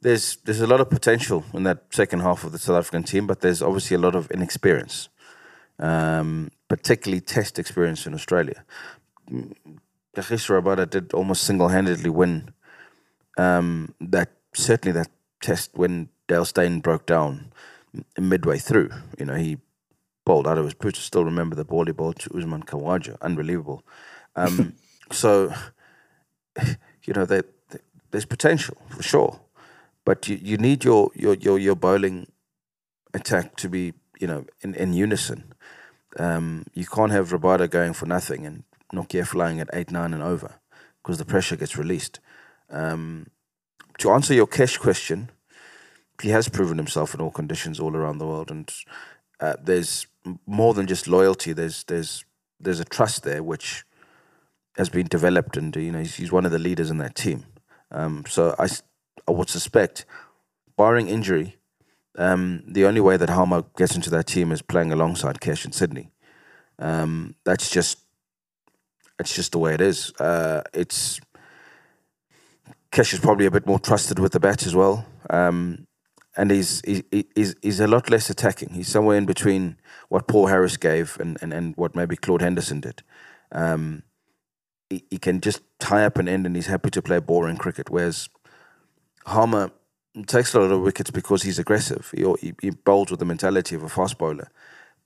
there's 0.00 0.36
there's 0.44 0.60
a 0.60 0.68
lot 0.68 0.80
of 0.80 0.88
potential 0.88 1.44
in 1.52 1.64
that 1.64 1.82
second 1.90 2.20
half 2.20 2.44
of 2.44 2.52
the 2.52 2.58
South 2.58 2.78
African 2.78 3.02
team, 3.02 3.26
but 3.26 3.40
there's 3.40 3.60
obviously 3.60 3.96
a 3.96 4.00
lot 4.00 4.14
of 4.14 4.30
inexperience, 4.30 5.08
um, 5.80 6.50
particularly 6.68 7.20
Test 7.20 7.58
experience 7.58 8.06
in 8.06 8.14
Australia. 8.14 8.64
Kagiso 10.18 10.60
Rabada 10.60 10.88
did 10.88 11.12
almost 11.12 11.44
single-handedly 11.44 12.10
win 12.10 12.52
um, 13.36 13.94
that 14.00 14.30
certainly 14.52 14.92
that 14.92 15.08
test 15.40 15.70
when 15.74 16.08
Dale 16.26 16.44
Steyn 16.44 16.80
broke 16.80 17.06
down 17.06 17.52
midway 18.18 18.58
through. 18.58 18.90
You 19.16 19.26
know, 19.26 19.34
he 19.34 19.58
bowled 20.24 20.48
out 20.48 20.58
of 20.58 20.64
his 20.64 20.74
boots. 20.74 20.98
Still 20.98 21.24
remember 21.24 21.54
the 21.54 21.64
ball 21.64 21.86
he 21.86 21.92
bowled 21.92 22.18
to 22.20 22.36
Usman 22.36 22.64
Khawaja. 22.64 23.16
Unbelievable. 23.22 23.84
Um, 24.34 24.74
so, 25.12 25.54
you 27.04 27.14
know, 27.14 27.24
they, 27.24 27.42
they, 27.70 27.78
there's 28.10 28.26
potential 28.26 28.76
for 28.88 29.02
sure, 29.02 29.40
but 30.04 30.28
you, 30.28 30.38
you 30.42 30.56
need 30.56 30.84
your, 30.84 31.10
your, 31.14 31.34
your, 31.34 31.58
your 31.58 31.76
bowling 31.76 32.26
attack 33.14 33.54
to 33.56 33.68
be, 33.68 33.94
you 34.18 34.26
know, 34.26 34.46
in, 34.62 34.74
in 34.74 34.92
unison. 34.92 35.54
Um, 36.18 36.64
you 36.74 36.86
can't 36.86 37.12
have 37.12 37.30
Rabada 37.30 37.70
going 37.70 37.92
for 37.92 38.06
nothing 38.06 38.44
and 38.44 38.64
Nortje 38.92 39.26
flying 39.26 39.60
at 39.60 39.70
8 39.72 39.90
9 39.90 40.14
and 40.14 40.22
over 40.22 40.60
because 41.02 41.18
the 41.18 41.24
pressure 41.24 41.56
gets 41.56 41.76
released. 41.76 42.20
Um, 42.70 43.28
to 43.98 44.10
answer 44.10 44.34
your 44.34 44.46
Kesh 44.46 44.78
question, 44.78 45.30
he 46.22 46.30
has 46.30 46.48
proven 46.48 46.78
himself 46.78 47.14
in 47.14 47.20
all 47.20 47.30
conditions 47.30 47.80
all 47.80 47.96
around 47.96 48.18
the 48.18 48.26
world, 48.26 48.50
and 48.50 48.72
uh, 49.40 49.54
there's 49.62 50.06
more 50.46 50.74
than 50.74 50.86
just 50.86 51.08
loyalty. 51.08 51.52
There's 51.52 51.84
there's 51.84 52.24
there's 52.60 52.80
a 52.80 52.84
trust 52.84 53.22
there 53.22 53.42
which 53.42 53.84
has 54.76 54.88
been 54.88 55.06
developed, 55.06 55.56
and 55.56 55.74
you 55.76 55.92
know 55.92 56.00
he's, 56.00 56.16
he's 56.16 56.32
one 56.32 56.46
of 56.46 56.52
the 56.52 56.58
leaders 56.58 56.90
in 56.90 56.98
that 56.98 57.14
team. 57.14 57.44
Um, 57.90 58.24
so 58.28 58.54
I, 58.58 58.68
I 59.26 59.30
would 59.30 59.48
suspect, 59.48 60.04
barring 60.76 61.08
injury, 61.08 61.56
um, 62.16 62.62
the 62.66 62.84
only 62.84 63.00
way 63.00 63.16
that 63.16 63.30
Harmer 63.30 63.64
gets 63.76 63.94
into 63.94 64.10
that 64.10 64.26
team 64.26 64.52
is 64.52 64.60
playing 64.60 64.92
alongside 64.92 65.40
Kesh 65.40 65.64
in 65.64 65.72
Sydney. 65.72 66.10
Um, 66.78 67.34
that's 67.44 67.70
just 67.70 67.98
it's 69.18 69.34
just 69.34 69.52
the 69.52 69.58
way 69.58 69.74
it 69.74 69.80
is. 69.80 70.12
Uh, 70.18 70.62
it's 70.72 71.20
Kesh 72.92 73.12
is 73.12 73.20
probably 73.20 73.46
a 73.46 73.50
bit 73.50 73.66
more 73.66 73.78
trusted 73.78 74.18
with 74.18 74.32
the 74.32 74.40
bat 74.40 74.66
as 74.66 74.74
well, 74.74 75.06
um, 75.30 75.86
and 76.36 76.50
he's, 76.50 76.80
he, 76.86 77.04
he's 77.34 77.54
he's 77.62 77.80
a 77.80 77.86
lot 77.86 78.10
less 78.10 78.30
attacking. 78.30 78.70
He's 78.70 78.88
somewhere 78.88 79.18
in 79.18 79.26
between 79.26 79.76
what 80.08 80.26
Paul 80.26 80.46
Harris 80.46 80.76
gave 80.76 81.18
and, 81.20 81.36
and, 81.42 81.52
and 81.52 81.76
what 81.76 81.94
maybe 81.94 82.16
Claude 82.16 82.42
Henderson 82.42 82.80
did. 82.80 83.02
Um, 83.52 84.04
he, 84.88 85.04
he 85.10 85.18
can 85.18 85.40
just 85.40 85.60
tie 85.78 86.04
up 86.04 86.16
an 86.18 86.28
end, 86.28 86.46
and 86.46 86.56
he's 86.56 86.66
happy 86.66 86.90
to 86.90 87.02
play 87.02 87.18
boring 87.18 87.58
cricket. 87.58 87.90
Whereas 87.90 88.28
Harmer 89.26 89.70
takes 90.26 90.54
a 90.54 90.60
lot 90.60 90.72
of 90.72 90.80
wickets 90.80 91.10
because 91.10 91.42
he's 91.42 91.58
aggressive. 91.58 92.12
He, 92.16 92.24
he, 92.40 92.54
he 92.62 92.70
bowls 92.70 93.10
with 93.10 93.20
the 93.20 93.26
mentality 93.26 93.74
of 93.74 93.82
a 93.82 93.88
fast 93.88 94.16
bowler. 94.16 94.50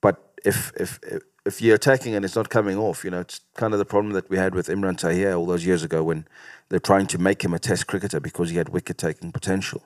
But 0.01 0.35
if 0.45 0.73
if 0.77 1.01
if 1.45 1.61
you're 1.61 1.75
attacking 1.75 2.15
and 2.15 2.25
it's 2.25 2.37
not 2.37 2.49
coming 2.49 2.79
off, 2.79 3.05
you 3.05 3.11
know, 3.11 3.21
it's 3.21 3.41
kind 3.57 3.73
of 3.73 3.79
the 3.79 3.85
problem 3.85 4.13
that 4.15 4.31
we 4.31 4.37
had 4.37 4.55
with 4.55 4.69
Imran 4.69 4.97
Tahir 4.97 5.35
all 5.35 5.47
those 5.47 5.67
years 5.67 5.83
ago 5.83 6.03
when 6.03 6.27
they're 6.69 6.79
trying 6.79 7.07
to 7.09 7.19
make 7.19 7.43
him 7.43 7.53
a 7.53 7.59
test 7.59 7.87
cricketer 7.87 8.21
because 8.21 8.51
he 8.51 8.57
had 8.57 8.69
wicket 8.69 8.99
taking 8.99 9.33
potential. 9.33 9.83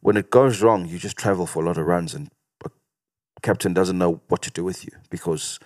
When 0.00 0.16
it 0.16 0.30
goes 0.30 0.62
wrong, 0.62 0.86
you 0.86 0.98
just 0.98 1.16
travel 1.16 1.46
for 1.46 1.62
a 1.62 1.66
lot 1.66 1.78
of 1.78 1.86
runs 1.86 2.14
and 2.14 2.30
a 2.64 2.70
captain 3.42 3.74
doesn't 3.74 3.98
know 3.98 4.20
what 4.28 4.42
to 4.42 4.50
do 4.50 4.64
with 4.64 4.84
you 4.84 4.92
because 5.10 5.60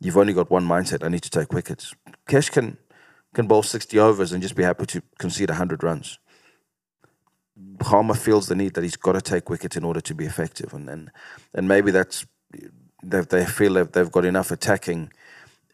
you've 0.00 0.16
only 0.16 0.32
got 0.32 0.50
one 0.50 0.66
mindset, 0.66 1.04
I 1.04 1.08
need 1.08 1.22
to 1.22 1.30
take 1.30 1.52
wickets. 1.52 1.94
Kesh 2.28 2.50
can 2.50 2.78
can 3.34 3.46
bowl 3.46 3.62
60 3.62 3.98
overs 3.98 4.32
and 4.32 4.42
just 4.42 4.54
be 4.54 4.62
happy 4.62 4.86
to 4.86 5.02
concede 5.18 5.48
100 5.48 5.82
runs. 5.82 6.18
Harmer 7.80 8.14
feels 8.14 8.46
the 8.46 8.54
need 8.54 8.74
that 8.74 8.84
he's 8.84 8.96
got 8.96 9.12
to 9.12 9.22
take 9.22 9.48
wickets 9.48 9.76
in 9.76 9.84
order 9.84 10.00
to 10.02 10.14
be 10.14 10.26
effective. 10.26 10.74
And, 10.74 10.88
and, 10.88 11.10
and 11.54 11.66
maybe 11.66 11.90
that's 11.90 12.26
they, 13.02 13.20
they 13.20 13.44
feel 13.44 13.74
that 13.74 13.92
they've 13.92 14.10
got 14.10 14.24
enough 14.24 14.50
attacking 14.50 15.12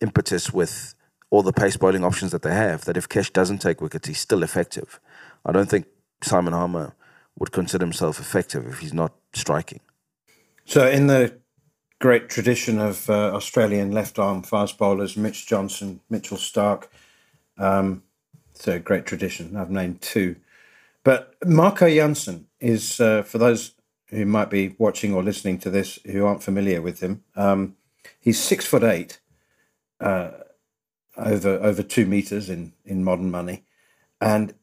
impetus 0.01 0.53
with 0.53 0.95
all 1.31 1.43
the 1.43 1.53
pace 1.53 1.77
bowling 1.77 2.05
options 2.05 2.33
that 2.33 2.43
they 2.43 2.55
have 2.55 2.85
that 2.85 2.97
if 2.97 3.09
Kesh 3.09 3.33
doesn't 3.33 3.59
take 3.59 3.81
wickets, 3.81 4.09
he's 4.09 4.21
still 4.21 4.43
effective. 4.43 5.01
I 5.45 5.53
don't 5.53 5.69
think 5.69 5.87
Simon 6.23 6.53
Harmer 6.53 6.95
would 7.39 7.53
consider 7.53 7.85
himself 7.85 8.19
effective 8.19 8.67
if 8.67 8.79
he's 8.79 8.95
not 8.95 9.13
striking. 9.33 9.81
So, 10.65 10.89
in 10.89 11.07
the 11.07 11.39
great 12.01 12.29
tradition 12.29 12.79
of 12.79 13.09
uh, 13.09 13.35
Australian 13.35 13.93
left 13.93 14.19
arm 14.19 14.43
fast 14.43 14.79
bowlers, 14.79 15.17
Mitch 15.17 15.47
Johnson, 15.47 16.01
Mitchell 16.11 16.37
Starc, 16.37 16.85
um, 17.59 18.03
it's 18.55 18.67
a 18.69 18.79
great 18.79 19.07
tradition. 19.07 19.57
I've 19.57 19.71
named 19.71 20.01
two. 20.01 20.37
But 21.05 21.35
Marco 21.47 21.89
Jansen 21.89 22.47
is, 22.61 23.01
uh, 23.01 23.23
for 23.23 23.39
those 23.39 23.73
who 24.11 24.25
might 24.25 24.51
be 24.51 24.75
watching 24.79 25.15
or 25.15 25.23
listening 25.23 25.59
to 25.59 25.71
this 25.71 25.99
who 26.07 26.25
aren't 26.25 26.43
familiar 26.43 26.81
with 26.81 27.01
him, 27.01 27.23
um, 27.37 27.77
he's 28.21 28.41
six 28.41 28.65
foot 28.65 28.83
eight, 28.83 29.21
uh, 30.01 30.31
over 31.17 31.59
over 31.59 31.83
two 31.83 32.07
meters 32.07 32.49
in 32.49 32.73
in 32.85 33.05
modern 33.05 33.31
money, 33.31 33.65
and 34.21 34.55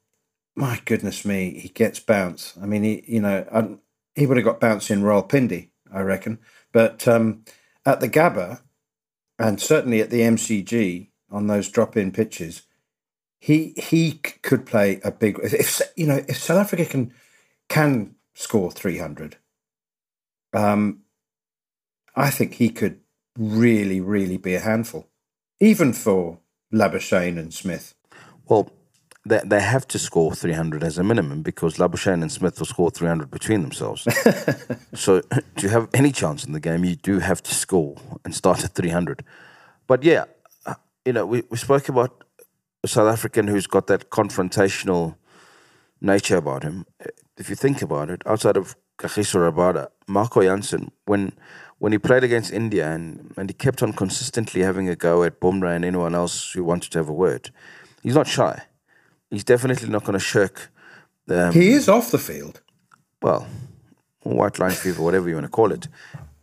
my 0.55 0.81
goodness 0.85 1.25
me, 1.25 1.59
he 1.59 1.69
gets 1.69 1.99
bounce. 1.99 2.53
I 2.61 2.65
mean, 2.65 2.83
he 2.83 3.03
you 3.07 3.21
know 3.21 3.45
I, 3.51 3.77
he 4.19 4.25
would 4.25 4.37
have 4.37 4.45
got 4.45 4.59
bounce 4.59 4.89
in 4.89 5.01
Rawalpindi, 5.01 5.69
I 5.93 6.01
reckon, 6.01 6.39
but 6.71 7.07
um, 7.07 7.43
at 7.85 7.99
the 7.99 8.09
Gabba, 8.09 8.61
and 9.37 9.61
certainly 9.61 10.01
at 10.01 10.09
the 10.09 10.21
MCG 10.21 11.09
on 11.29 11.47
those 11.47 11.69
drop 11.69 11.97
in 11.97 12.11
pitches, 12.11 12.63
he 13.39 13.73
he 13.77 14.13
could 14.13 14.65
play 14.65 14.99
a 15.03 15.11
big. 15.11 15.39
If 15.43 15.81
you 15.95 16.07
know 16.07 16.23
if 16.27 16.37
South 16.37 16.57
Africa 16.57 16.85
can 16.85 17.13
can 17.69 18.15
score 18.35 18.71
300. 18.71 19.37
Um, 20.53 21.01
I 22.15 22.29
think 22.29 22.55
he 22.55 22.69
could 22.69 22.99
really, 23.37 23.99
really 23.99 24.37
be 24.37 24.53
a 24.53 24.59
handful, 24.59 25.07
even 25.59 25.93
for 25.93 26.39
Labuschagne 26.71 27.39
and 27.39 27.53
Smith. 27.53 27.95
Well, 28.47 28.71
they, 29.25 29.41
they 29.43 29.61
have 29.61 29.87
to 29.87 29.99
score 29.99 30.33
300 30.35 30.83
as 30.83 30.97
a 30.97 31.03
minimum 31.03 31.41
because 31.41 31.77
Labuschagne 31.77 32.21
and 32.21 32.31
Smith 32.31 32.59
will 32.59 32.67
score 32.67 32.91
300 32.91 33.31
between 33.31 33.61
themselves. 33.63 34.07
so 34.93 35.21
to 35.57 35.69
have 35.69 35.89
any 35.93 36.11
chance 36.11 36.45
in 36.45 36.53
the 36.53 36.59
game, 36.59 36.85
you 36.85 36.95
do 36.95 37.19
have 37.19 37.41
to 37.43 37.55
score 37.55 37.95
and 38.23 38.35
start 38.35 38.63
at 38.63 38.75
300. 38.75 39.23
But 39.87 40.03
yeah, 40.03 40.25
uh, 40.65 40.75
you 41.05 41.13
know, 41.13 41.25
we, 41.25 41.43
we 41.49 41.57
spoke 41.57 41.89
about 41.89 42.23
a 42.83 42.87
South 42.87 43.11
African 43.11 43.47
who's 43.47 43.67
got 43.67 43.87
that 43.87 44.09
confrontational 44.09 45.15
nature 46.05 46.37
about 46.37 46.63
him. 46.63 46.85
If 47.37 47.49
you 47.49 47.55
think 47.55 47.81
about 47.81 48.09
it, 48.09 48.21
outside 48.25 48.57
of 48.57 48.75
Kagiso 48.97 49.39
Rabada, 49.39 49.89
Marco 50.07 50.41
Jansen, 50.41 50.91
when 51.05 51.33
when 51.79 51.91
he 51.91 51.97
played 51.97 52.23
against 52.23 52.53
India 52.53 52.89
and, 52.89 53.33
and 53.35 53.49
he 53.49 53.53
kept 53.53 53.83
on 53.83 53.91
consistently 53.91 54.61
having 54.61 54.87
a 54.87 54.95
go 54.95 55.23
at 55.23 55.41
Bumrah 55.41 55.75
and 55.75 55.83
anyone 55.83 56.15
else 56.15 56.53
who 56.53 56.63
wanted 56.63 56.91
to 56.91 56.99
have 56.99 57.09
a 57.09 57.13
word, 57.13 57.51
he's 58.01 58.15
not 58.15 58.27
shy. 58.27 58.63
He's 59.29 59.43
definitely 59.43 59.89
not 59.89 60.05
going 60.05 60.13
to 60.13 60.25
shirk. 60.33 60.71
Um, 61.29 61.51
he 61.51 61.71
is 61.71 61.89
off 61.89 62.11
the 62.11 62.17
field. 62.17 62.61
Well, 63.21 63.47
white 64.23 64.59
line 64.59 64.71
fever, 64.71 65.01
whatever 65.01 65.27
you 65.27 65.35
want 65.35 65.45
to 65.45 65.51
call 65.51 65.71
it. 65.71 65.87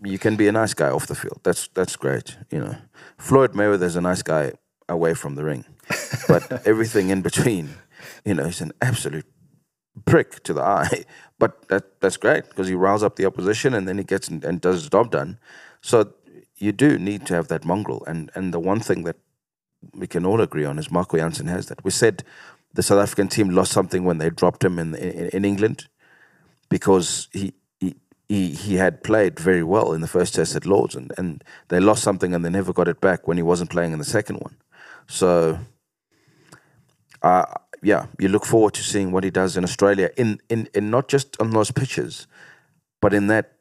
You 0.05 0.18
can 0.18 0.37
be 0.37 0.48
a 0.48 0.53
nice 0.53 0.75
guy 0.75 0.90
off 0.90 1.07
the 1.07 1.14
field. 1.14 1.40
That's 1.44 1.68
that's 1.68 1.96
great. 1.96 2.37
You 2.51 2.59
know, 2.59 2.77
Floyd 3.18 3.53
Mayweather's 3.53 3.96
a 3.96 4.01
nice 4.01 4.22
guy 4.22 4.53
away 4.88 5.14
from 5.14 5.37
the 5.37 5.44
ring, 5.44 5.64
but 6.29 6.66
everything 6.66 7.11
in 7.11 7.22
between, 7.22 7.77
you 8.25 8.35
know, 8.35 8.44
he's 8.44 8.61
an 8.61 8.72
absolute 8.81 9.27
prick 10.05 10.42
to 10.44 10.52
the 10.52 10.62
eye. 10.62 11.05
But 11.38 11.68
that 11.70 12.00
that's 12.00 12.16
great 12.16 12.48
because 12.48 12.68
he 12.68 12.76
riles 12.76 13.02
up 13.02 13.16
the 13.16 13.26
opposition 13.26 13.74
and 13.74 13.88
then 13.88 13.98
he 13.98 14.05
gets 14.05 14.28
and, 14.28 14.44
and 14.44 14.61
does 14.61 14.76
his 14.76 14.88
job 14.88 15.11
done. 15.11 15.40
So 15.81 16.12
you 16.57 16.70
do 16.70 17.00
need 17.00 17.26
to 17.26 17.35
have 17.35 17.48
that 17.48 17.64
mongrel. 17.64 18.05
And 18.07 18.31
and 18.37 18.55
the 18.55 18.61
one 18.61 18.78
thing 18.78 19.02
that 19.02 19.16
we 19.92 20.07
can 20.07 20.24
all 20.24 20.40
agree 20.40 20.64
on 20.64 20.78
is 20.78 20.88
Marco 20.88 21.16
Jansen 21.16 21.48
has 21.48 21.66
that. 21.66 21.83
We 21.85 21.90
said 21.90 22.22
the 22.74 22.83
South 22.85 23.02
African 23.02 23.26
team 23.26 23.50
lost 23.50 23.72
something 23.72 24.05
when 24.05 24.18
they 24.18 24.31
dropped 24.31 24.62
him 24.62 24.78
in 24.78 24.94
in, 24.94 25.28
in 25.31 25.44
England 25.44 25.88
because 26.68 27.28
he. 27.33 27.52
He, 27.81 27.96
he 28.28 28.50
he 28.55 28.76
had 28.76 29.02
played 29.02 29.40
very 29.40 29.64
well 29.64 29.92
in 29.92 30.00
the 30.00 30.07
first 30.07 30.37
test 30.37 30.55
at 30.55 30.64
Lords 30.64 30.94
and, 30.94 31.12
and 31.18 31.42
they 31.68 31.81
lost 31.81 32.05
something 32.05 32.33
and 32.35 32.44
they 32.44 32.50
never 32.50 32.72
got 32.72 32.87
it 32.87 33.00
back 33.00 33.26
when 33.26 33.37
he 33.37 33.42
wasn't 33.42 33.70
playing 33.70 33.92
in 33.92 33.98
the 33.98 34.05
second 34.05 34.37
one. 34.37 34.57
So 35.09 35.59
uh, 37.22 37.44
yeah, 37.83 38.07
you 38.18 38.29
look 38.29 38.47
forward 38.47 38.75
to 38.75 38.83
seeing 38.83 39.11
what 39.11 39.25
he 39.25 39.31
does 39.31 39.57
in 39.57 39.64
Australia 39.64 40.11
in, 40.16 40.40
in, 40.49 40.68
in 40.73 40.90
not 40.90 41.09
just 41.09 41.38
on 41.40 41.51
those 41.51 41.71
pitches, 41.71 42.27
but 43.01 43.12
in 43.12 43.27
that 43.27 43.53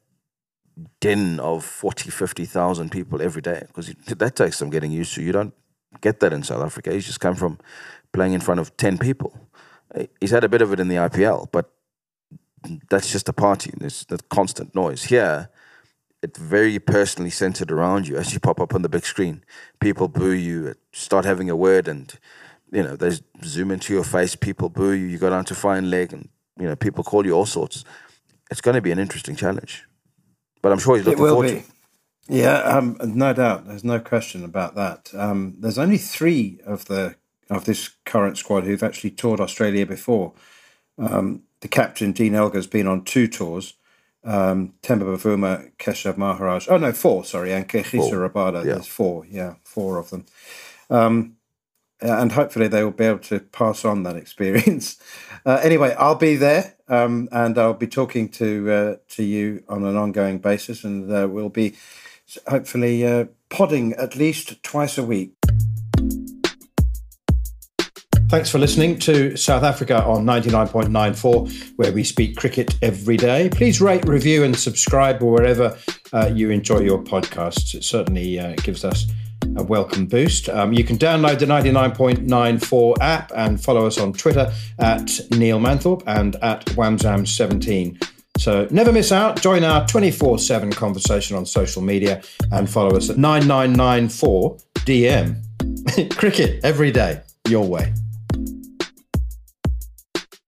din 1.00 1.40
of 1.40 1.64
40, 1.66 2.12
50,000 2.12 2.92
people 2.92 3.22
every 3.22 3.42
day. 3.42 3.64
Because 3.68 3.94
that 4.08 4.36
takes 4.36 4.58
some 4.58 4.70
getting 4.70 4.92
used 4.92 5.16
to. 5.16 5.24
You 5.24 5.32
don't 5.32 5.54
get 6.02 6.20
that 6.20 6.34
in 6.34 6.44
South 6.44 6.64
Africa. 6.64 6.94
He's 6.94 7.08
just 7.08 7.20
come 7.20 7.36
from 7.36 7.58
playing 8.14 8.34
in 8.34 8.42
front 8.42 8.60
of 8.60 8.78
10 8.78 9.00
people. 9.00 9.34
Eh, 9.96 10.06
he's 10.20 10.32
had 10.32 10.44
a 10.44 10.50
bit 10.50 10.62
of 10.62 10.72
it 10.72 10.80
in 10.80 10.88
the 10.88 10.96
IPL, 10.96 11.52
but 11.52 11.72
that's 12.90 13.12
just 13.12 13.28
a 13.28 13.34
party. 13.34 13.72
There's 13.76 14.06
that 14.06 14.30
constant 14.30 14.76
noise. 14.76 15.06
Here, 15.06 15.50
it's 16.22 16.40
very 16.40 16.78
personally 16.78 17.32
centered 17.32 17.72
around 17.72 18.08
you 18.08 18.16
as 18.18 18.34
you 18.34 18.40
pop 18.40 18.60
up 18.60 18.76
on 18.76 18.84
the 18.84 18.90
big 18.90 19.06
screen. 19.06 19.44
People 19.80 20.08
boo 20.08 20.32
you, 20.32 20.76
start 20.92 21.26
having 21.26 21.50
a 21.50 21.56
word, 21.56 21.88
and 21.88 22.14
you 22.72 22.84
know, 22.84 22.96
they 22.96 23.12
zoom 23.44 23.72
into 23.72 23.94
your 23.94 24.04
face, 24.04 24.36
people 24.36 24.70
boo 24.70 24.92
you, 24.92 25.06
you 25.06 25.18
go 25.18 25.30
down 25.30 25.46
to 25.46 25.56
fine 25.56 25.90
leg, 25.90 26.14
and 26.14 26.30
you 26.58 26.68
know, 26.68 26.76
people 26.76 27.04
call 27.04 27.26
you 27.26 27.34
all 27.34 27.46
sorts. 27.46 27.84
It's 28.50 28.62
going 28.62 28.76
to 28.76 28.82
be 28.82 28.92
an 28.92 29.00
interesting 29.00 29.36
challenge, 29.36 29.86
but 30.62 30.72
I'm 30.72 30.80
sure 30.80 30.96
he's 30.98 31.06
looking 31.06 31.26
forward 31.26 31.48
be. 31.48 31.50
to. 31.52 31.58
It. 31.58 31.66
Yeah, 32.28 32.60
um, 32.60 32.98
no 33.04 33.34
doubt. 33.34 33.68
There's 33.68 33.84
no 33.84 34.00
question 34.00 34.46
about 34.46 34.76
that. 34.76 35.10
Um, 35.14 35.56
there's 35.60 35.78
only 35.78 35.98
three 35.98 36.60
of 36.66 36.86
the 36.86 37.16
of 37.50 37.66
this 37.66 37.90
current 38.06 38.38
squad 38.38 38.64
who've 38.64 38.84
actually 38.84 39.12
toured 39.12 39.42
Australia 39.42 39.86
before. 39.86 40.34
Um, 40.98 41.44
the 41.60 41.68
captain 41.68 42.14
Dean 42.14 42.34
Elgar's 42.34 42.68
been 42.68 42.88
on 42.88 43.04
two 43.04 43.28
tours. 43.28 43.74
Um, 44.24 44.76
Temba 44.84 45.02
Bavuma, 45.02 45.72
Keshav 45.78 46.16
Maharaj. 46.16 46.68
Oh 46.70 46.78
no, 46.78 46.92
four. 46.92 47.26
Sorry, 47.26 47.52
and 47.52 47.68
Kagiso 47.68 48.14
Rabada. 48.14 48.64
Yeah. 48.64 48.74
There's 48.74 48.88
four. 48.88 49.26
Yeah, 49.26 49.56
four 49.64 49.98
of 49.98 50.12
them. 50.12 50.26
Um, 50.90 51.38
and 52.02 52.32
hopefully 52.32 52.68
they 52.68 52.84
will 52.84 52.92
be 52.92 53.06
able 53.06 53.20
to 53.20 53.40
pass 53.40 53.86
on 53.86 54.04
that 54.04 54.16
experience. 54.16 55.00
Uh, 55.44 55.60
anyway, 55.64 55.96
I'll 55.98 56.14
be 56.14 56.36
there, 56.36 56.76
um, 56.88 57.28
and 57.32 57.58
I'll 57.58 57.74
be 57.74 57.88
talking 57.88 58.30
to 58.30 58.72
uh, 58.72 58.96
to 59.16 59.24
you 59.24 59.64
on 59.68 59.84
an 59.84 59.98
ongoing 59.98 60.38
basis, 60.38 60.84
and 60.84 61.12
uh, 61.12 61.28
we'll 61.28 61.50
be 61.50 61.74
hopefully 62.48 63.04
uh, 63.04 63.26
podding 63.50 63.94
at 63.94 64.16
least 64.16 64.62
twice 64.62 65.00
a 65.00 65.04
week. 65.04 65.34
Thanks 68.32 68.50
for 68.50 68.60
listening 68.60 68.98
to 69.00 69.36
South 69.36 69.64
Africa 69.64 70.06
on 70.06 70.24
99.94, 70.24 71.74
where 71.76 71.92
we 71.92 72.04
speak 72.06 72.38
cricket 72.38 72.78
every 72.82 73.18
day. 73.18 73.50
Please 73.50 73.82
rate, 73.82 74.08
review, 74.08 74.46
and 74.46 74.56
subscribe 74.56 75.22
wherever 75.22 75.78
uh, 76.14 76.32
you 76.34 76.50
enjoy 76.50 76.80
your 76.80 77.04
podcasts. 77.04 77.74
It 77.76 77.84
certainly 77.84 78.40
uh, 78.40 78.56
gives 78.64 78.86
us 78.86 79.12
a 79.58 79.64
welcome 79.64 80.06
boost. 80.06 80.50
Um, 80.50 80.74
you 80.74 80.84
can 80.84 80.98
download 80.98 81.40
the 81.40 81.46
99.94 81.46 82.98
app 83.02 83.32
and 83.36 83.62
follow 83.62 83.86
us 83.86 83.98
on 83.98 84.14
Twitter 84.14 84.52
at 84.80 85.20
Neil 85.32 85.60
Manthorpe 85.60 86.04
and 86.08 86.36
at 86.38 86.66
Wamzam17. 86.68 88.08
So 88.38 88.68
never 88.72 88.92
miss 88.92 89.12
out. 89.12 89.42
Join 89.42 89.64
our 89.64 89.86
24 89.88 90.40
7 90.40 90.72
conversation 90.72 91.38
on 91.38 91.46
social 91.46 91.82
media 91.82 92.22
and 92.52 92.70
follow 92.70 92.96
us 92.96 93.10
at 93.10 93.18
9994 93.18 94.58
DM. 94.86 96.16
Cricket 96.18 96.64
every 96.64 96.92
day, 96.92 97.22
your 97.48 97.68
way. 97.68 97.94